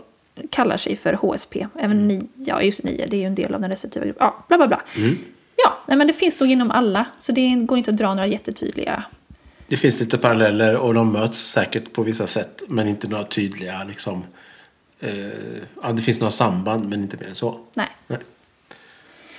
[0.49, 1.67] kallar sig för HSP.
[1.75, 2.07] Även mm.
[2.07, 4.27] ni, ja just nio, det är ju en del av den receptiva gruppen.
[4.27, 4.81] Ja, bla bla bla.
[4.97, 5.17] Mm.
[5.55, 8.27] Ja, nej, men det finns nog inom alla, så det går inte att dra några
[8.27, 9.03] jättetydliga
[9.67, 13.83] det finns lite paralleller och de möts säkert på vissa sätt men inte några tydliga
[13.83, 14.23] liksom,
[14.99, 15.11] eh,
[15.83, 17.59] ja, det finns några samband men inte mer än så.
[17.73, 17.89] Nej.
[18.07, 18.19] Nej.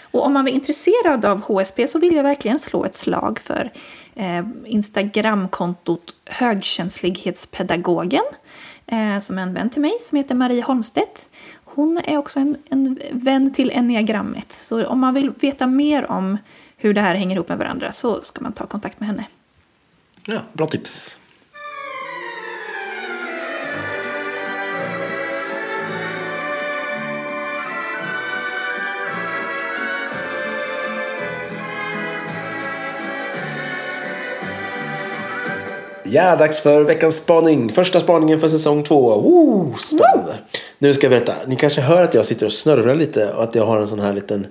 [0.01, 3.73] Och om man är intresserad av HSP så vill jag verkligen slå ett slag för
[4.14, 8.25] eh, Instagramkontot Högkänslighetspedagogen
[8.87, 11.28] eh, som är en vän till mig som heter Marie Holmstedt.
[11.64, 16.39] Hon är också en, en vän till enneagrammet så om man vill veta mer om
[16.76, 19.24] hur det här hänger ihop med varandra så ska man ta kontakt med henne.
[20.24, 21.18] Ja, bra tips.
[36.11, 37.73] Ja, dags för veckans spaning.
[37.73, 39.21] Första spaningen för säsong två.
[39.21, 40.33] Woo, spännande.
[40.33, 40.39] Woo!
[40.79, 41.35] Nu ska jag berätta.
[41.47, 44.01] Ni kanske hör att jag sitter och snörvlar lite och att jag har en sån
[44.01, 44.47] här liten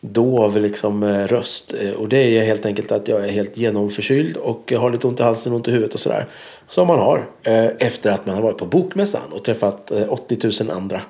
[0.00, 1.74] dov liksom, eh, röst.
[1.80, 5.20] Eh, och det är helt enkelt att jag är helt genomförkyld och har lite ont
[5.20, 6.26] i halsen, ont i huvudet och sådär.
[6.68, 10.70] Som man har eh, efter att man har varit på Bokmässan och träffat 80 000
[10.70, 11.02] andra.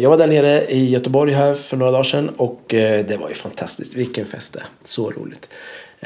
[0.00, 3.34] Jag var där nere i Göteborg här för några dagar sedan och det var ju
[3.34, 3.94] fantastiskt.
[3.94, 5.48] Vilken fest det Så roligt.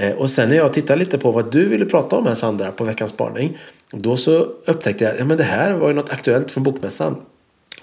[0.00, 2.70] Eh, och sen när jag tittade lite på vad du ville prata om här Sandra
[2.70, 3.58] på veckans spaning.
[3.90, 4.32] Då så
[4.64, 7.16] upptäckte jag att ja, det här var ju något aktuellt från Bokmässan.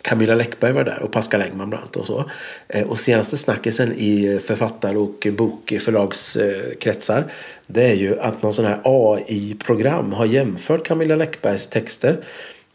[0.02, 2.26] Camilla Läckberg var där och Pascal Engman bland annat och så.
[2.68, 7.32] Eh, och senaste snackisen i författar och bokförlagskretsar
[7.68, 12.18] det är ju att någon sån här AI-program har jämfört Camilla Läckbergs texter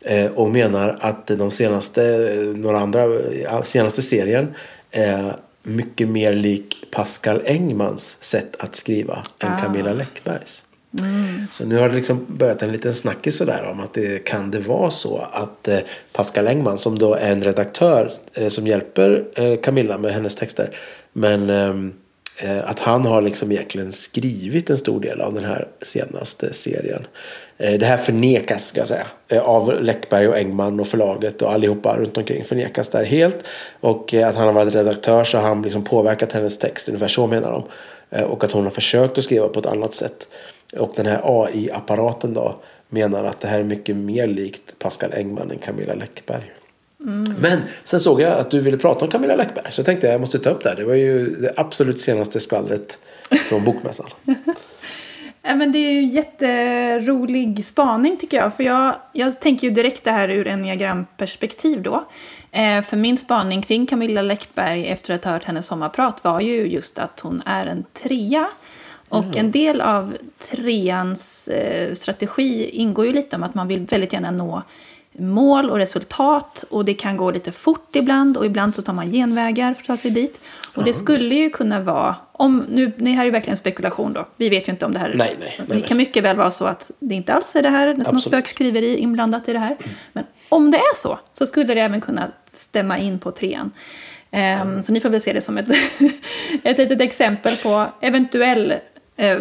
[0.01, 2.03] eh, och menar att de senaste,
[2.57, 3.09] några andra,
[3.63, 4.55] senaste serien
[5.63, 9.59] mycket mer lik Pascal Engmans sätt att skriva än ah.
[9.59, 10.65] Camilla Läckbergs.
[11.01, 11.47] Mm.
[11.51, 14.61] Så nu har det liksom börjat en liten snackis sådär om att det kan det
[14.61, 15.79] vara så att eh,
[16.13, 20.77] Pascal Engman som då är en redaktör eh, som hjälper eh, Camilla med hennes texter
[21.13, 21.93] men ehm,
[22.37, 27.07] Eh, att han har liksom egentligen skrivit en stor del av den här senaste serien.
[27.59, 31.53] Eh, det här förnekas ska jag säga eh, av Läckberg och Engman och förlaget och
[31.53, 33.37] allihopa runt omkring förnekas där helt.
[33.81, 37.27] Och att han har varit redaktör så har han liksom påverkat hennes text, ungefär så
[37.27, 37.65] menar de.
[38.23, 40.29] Och att hon har försökt att skriva på ett annat sätt.
[40.79, 42.55] Och den här AI-apparaten då
[42.89, 46.53] menar att det här är mycket mer likt Pascal Engman än Camilla Läckberg.
[47.05, 47.35] Mm.
[47.41, 49.73] Men sen såg jag att du ville prata om Camilla Läckberg.
[49.73, 50.77] Så jag tänkte jag måste ta upp det här.
[50.77, 52.99] Det var ju det absolut senaste skvallret
[53.49, 54.07] från Bokmässan.
[55.43, 58.57] Men det är ju en jätterolig spaning tycker jag.
[58.57, 62.05] För jag, jag tänker ju direkt det här ur enneagramperspektiv då.
[62.51, 66.67] Eh, för min spaning kring Camilla Läckberg efter att ha hört hennes sommarprat var ju
[66.67, 68.49] just att hon är en trea.
[69.09, 69.37] Och mm.
[69.37, 74.31] en del av treans eh, strategi ingår ju lite om att man vill väldigt gärna
[74.31, 74.63] nå
[75.13, 79.11] mål och resultat och det kan gå lite fort ibland och ibland så tar man
[79.11, 80.41] genvägar för att ta sig dit.
[80.75, 84.27] Och det skulle ju kunna vara, om, nu, det här är ju verkligen spekulation då,
[84.37, 86.51] vi vet ju inte om det här nej, nej, nej, Det kan mycket väl vara
[86.51, 89.77] så att det inte alls är det här, nästan något spökskriveri inblandat i det här.
[90.13, 93.71] Men om det är så, så skulle det även kunna stämma in på trean.
[94.31, 94.83] Um, mm.
[94.83, 95.69] Så ni får väl se det som ett,
[96.63, 98.75] ett litet exempel på eventuell
[99.17, 99.39] Eh,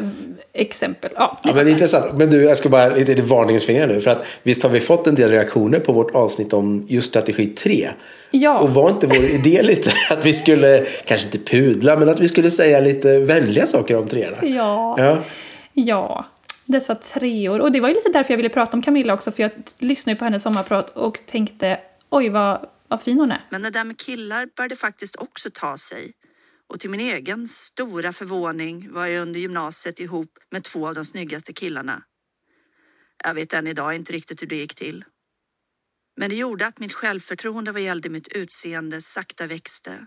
[0.54, 1.12] exempel.
[1.16, 2.18] Ja, Ja, men det är intressant.
[2.18, 4.02] Men du, jag ska bara lite i varningens finger nu.
[4.02, 7.46] För att visst har vi fått en del reaktioner på vårt avsnitt om just strategi
[7.46, 7.90] 3.
[8.32, 8.60] Ja.
[8.60, 12.28] Och var inte vår idé lite att vi skulle, kanske inte pudla, men att vi
[12.28, 14.38] skulle säga lite vänliga saker om treorna?
[14.42, 14.96] Ja.
[14.98, 15.18] Ja.
[15.74, 16.26] Ja,
[16.66, 17.60] dessa treor.
[17.60, 20.14] Och det var ju lite därför jag ville prata om Camilla också, för jag lyssnade
[20.14, 23.42] ju på hennes sommarprat och tänkte oj vad, vad fin hon är.
[23.50, 26.12] Men det där med killar började faktiskt också ta sig.
[26.72, 31.06] Och till min egen stora förvåning var jag under gymnasiet ihop med två av de
[31.06, 32.04] snyggaste killarna.
[33.24, 35.06] Jag vet än idag inte riktigt hur det gick till.
[36.18, 40.06] Men det gjorde att mitt självförtroende vad gällde mitt utseende sakta växte.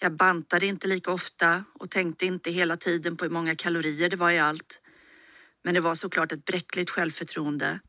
[0.00, 4.16] Jag bantade inte lika ofta och tänkte inte hela tiden på hur många kalorier det
[4.16, 4.80] var i allt.
[5.64, 7.80] Men det var såklart ett bräckligt självförtroende,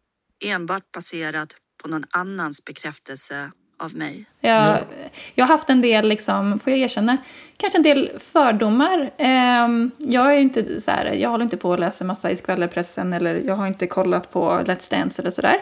[0.46, 4.26] enbart baserat på någon annans bekräftelse av mig.
[4.42, 4.78] Jag,
[5.36, 7.18] jag har haft en del, liksom, får jag erkänna,
[7.58, 9.12] kanske en del fördomar.
[9.18, 13.14] Ehm, jag är inte så här, jag håller inte på att läsa massa i skvallerpressen
[13.14, 15.58] eller jag har inte kollat på Let's Dance eller sådär.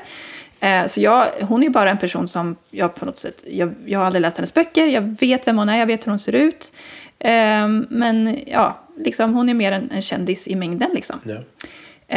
[0.60, 4.00] Eh, så jag, hon är bara en person som jag på något sätt, jag, jag
[4.00, 6.36] har aldrig läst hennes böcker, jag vet vem hon är, jag vet hur hon ser
[6.36, 6.74] ut.
[7.20, 11.20] Ehm, men ja, liksom, hon är mer en, en kändis i mängden liksom.
[11.24, 11.38] Ja.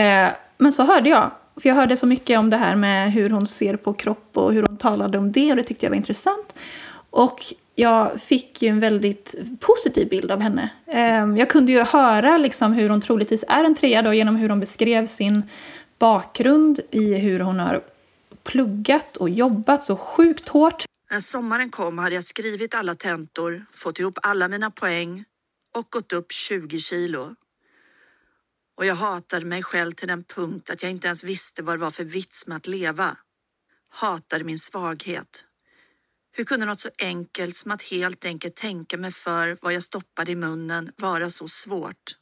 [0.01, 1.31] Eh, men så hörde jag,
[1.61, 4.53] för jag hörde så mycket om det här med hur hon ser på kropp och
[4.53, 6.55] hur hon talade om det och det tyckte jag var intressant.
[7.11, 7.45] Och
[7.75, 10.71] jag fick ju en väldigt positiv bild av henne.
[10.87, 14.49] Ehm, jag kunde ju höra liksom hur hon troligtvis är en trea då, genom hur
[14.49, 15.43] hon beskrev sin
[15.99, 17.81] bakgrund i hur hon har
[18.43, 20.85] pluggat och jobbat så sjukt hårt.
[21.11, 25.25] När sommaren kom hade jag skrivit alla tentor, fått ihop alla mina poäng
[25.75, 27.35] och gått upp 20 kilo.
[28.81, 31.81] Och jag hatade mig själv till den punkt att jag inte ens visste vad det
[31.81, 33.17] var för vits med att leva.
[33.89, 35.45] Hatade min svaghet.
[36.33, 40.33] Hur kunde något så enkelt som att helt enkelt tänka mig för vad jag stoppade
[40.33, 42.17] i munnen vara så svårt?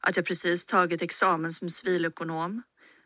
[0.00, 2.62] Att jag precis tagit examen som civilekonom,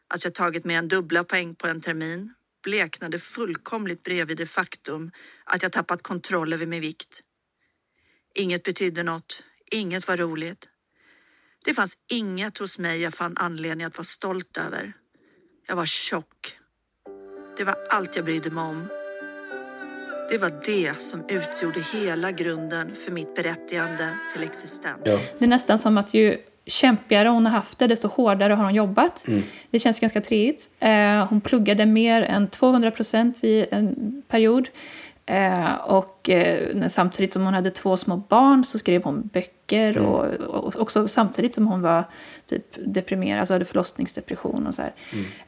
[0.09, 5.11] att jag tagit med en dubbla poäng på en termin, bleknade fullkomligt bredvid det faktum
[5.45, 7.23] att jag tappat kontroll över min vikt.
[8.35, 10.69] Inget betydde något, inget var roligt.
[11.65, 14.93] Det fanns inget hos mig jag fann anledning att vara stolt över.
[15.69, 16.57] Jag var tjock.
[17.57, 18.89] Det var allt jag brydde mig om.
[20.31, 24.99] Det var det som utgjorde hela grunden för mitt berättigande till existens.
[25.05, 25.19] Ja.
[25.39, 26.37] Det är nästan som att ju
[26.67, 29.27] kämpigare hon har haft det, desto hårdare har hon jobbat.
[29.71, 30.71] Det känns ganska treigt.
[30.81, 34.69] Eh, hon pluggade mer än 200 procent vid en period.
[35.33, 39.99] Eh, och eh, samtidigt som hon hade två små barn så skrev hon böcker.
[39.99, 42.05] Och, och också samtidigt som hon var
[42.47, 44.93] typ deprimerad, alltså hade förlossningsdepression och så här.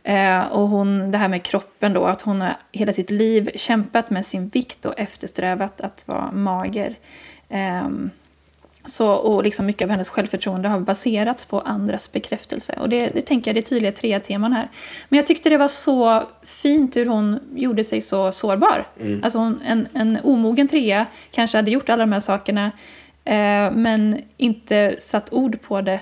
[0.02, 4.10] Eh, och hon, det här med kroppen då, att hon har hela sitt liv kämpat
[4.10, 6.96] med sin vikt och eftersträvat att vara mager.
[8.84, 12.78] Så, och liksom mycket av hennes självförtroende har baserats på andras bekräftelse.
[12.80, 14.70] Och det, det tänker jag, det är tydliga tre teman här.
[15.08, 18.88] Men jag tyckte det var så fint hur hon gjorde sig så sårbar.
[19.22, 22.72] Alltså hon, en, en omogen trea kanske hade gjort alla de här sakerna
[23.24, 26.00] eh, men inte satt ord på det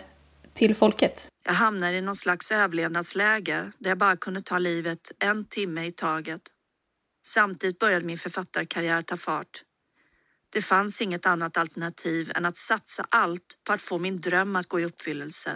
[0.54, 1.28] till folket.
[1.44, 5.92] Jag hamnade i någon slags överlevnadsläge där jag bara kunde ta livet en timme i
[5.92, 6.40] taget.
[7.26, 9.62] Samtidigt började min författarkarriär ta fart.
[10.52, 14.68] Det fanns inget annat alternativ än att satsa allt på att få min dröm att
[14.68, 15.50] gå i uppfyllelse.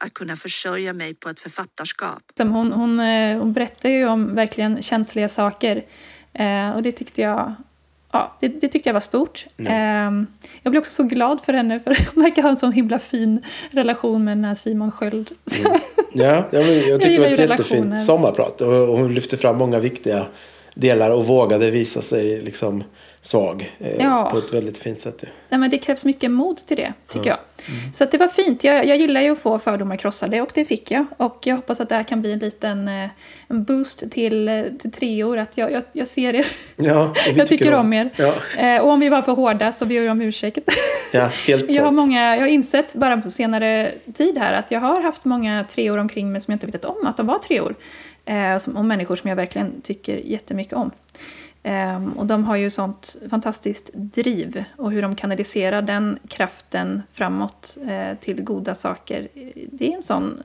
[0.00, 2.22] Att kunna försörja mig på ett författarskap.
[2.38, 5.84] Hon, hon, eh, hon berättar ju om verkligen känsliga saker.
[6.32, 7.54] Eh, och det tyckte jag,
[8.12, 9.46] ja, det, det tyckte jag var stort.
[9.56, 9.66] Eh,
[10.62, 13.44] jag blev också så glad för henne, för hon verkar ha en sån himla fin
[13.70, 15.30] relation med den här Simon Sköld.
[15.46, 15.76] Så-
[16.12, 18.60] Ja, ja men jag tyckte det gillar var ett jättefint sommarprat.
[18.60, 20.26] Och och hon lyfte fram många viktiga
[20.74, 22.84] delar och vågade visa sig liksom
[23.20, 23.76] svag.
[23.78, 24.28] Eh, Ja.
[24.32, 25.22] På ett väldigt fint sätt.
[25.22, 25.28] ju.
[25.48, 27.38] Nej, men det krävs mycket mod till det, tycker jag.
[27.94, 28.64] Så att det var fint.
[28.64, 31.06] Jag, jag gillar ju att få fördomar krossade och det fick jag.
[31.16, 33.08] Och jag hoppas att det här kan bli en liten eh,
[33.48, 35.38] en boost till, eh, till treor.
[35.38, 36.46] Att jag, jag, jag ser er.
[36.76, 38.10] Ja, jag tycker om er.
[38.16, 40.58] Ja, Eh, och om vi var för hårda så ber jag om ursäkt.
[41.12, 44.80] ja helt Jag har, många, jag har insett bara på senare tid här att jag
[44.80, 47.74] har haft många treor omkring mig som jag inte vetat om att de var treor.
[48.24, 50.90] Eh, som, och människor som jag verkligen tycker jättemycket om.
[51.68, 57.76] Ehm, och de har ju sånt fantastiskt driv och hur de kanaliserar den kraften framåt
[57.88, 59.28] eh, till goda saker.
[59.72, 60.42] Det är en sån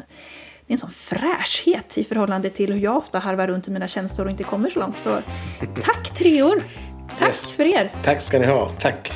[0.67, 3.87] det är en sån fräschhet i förhållande till hur jag ofta harvar runt i mina
[3.87, 4.97] känslor och inte kommer så långt.
[4.97, 5.09] Så
[5.85, 6.63] tack treor!
[7.19, 7.55] Tack Yes.
[7.55, 7.91] för er!
[8.03, 8.69] Tack ska ni ha.
[8.69, 9.11] Tack.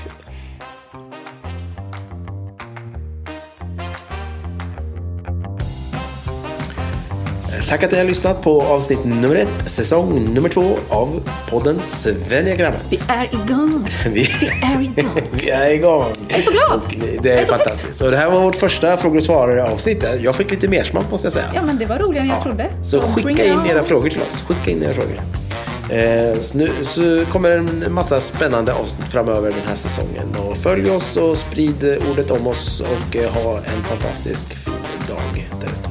[7.68, 12.82] Tack att ni har lyssnat på avsnitt nummer ett, säsong nummer två av podden Svenniagrammet.
[12.90, 13.88] Vi är igång!
[14.14, 14.22] Vi,
[14.64, 15.22] är igång.
[15.32, 16.06] vi är igång.
[16.28, 16.82] Jag är så glad!
[17.18, 18.02] Och det är, är så fantastiskt.
[18.02, 20.06] Och det här var vårt första frågor och svar avsnitt.
[20.20, 21.46] Jag fick lite mer smak måste jag säga.
[21.56, 22.70] Ja, men det var roligare än jag trodde.
[22.84, 24.44] Så bring skicka in era frågor till oss.
[24.48, 25.22] Skicka in era frågor.
[25.90, 30.36] Eh, så nu så kommer en massa spännande avsnitt framöver den här säsongen.
[30.48, 34.74] Och följ oss och sprid ordet om oss och eh, ha en fantastisk fin
[35.08, 35.87] dag där ute.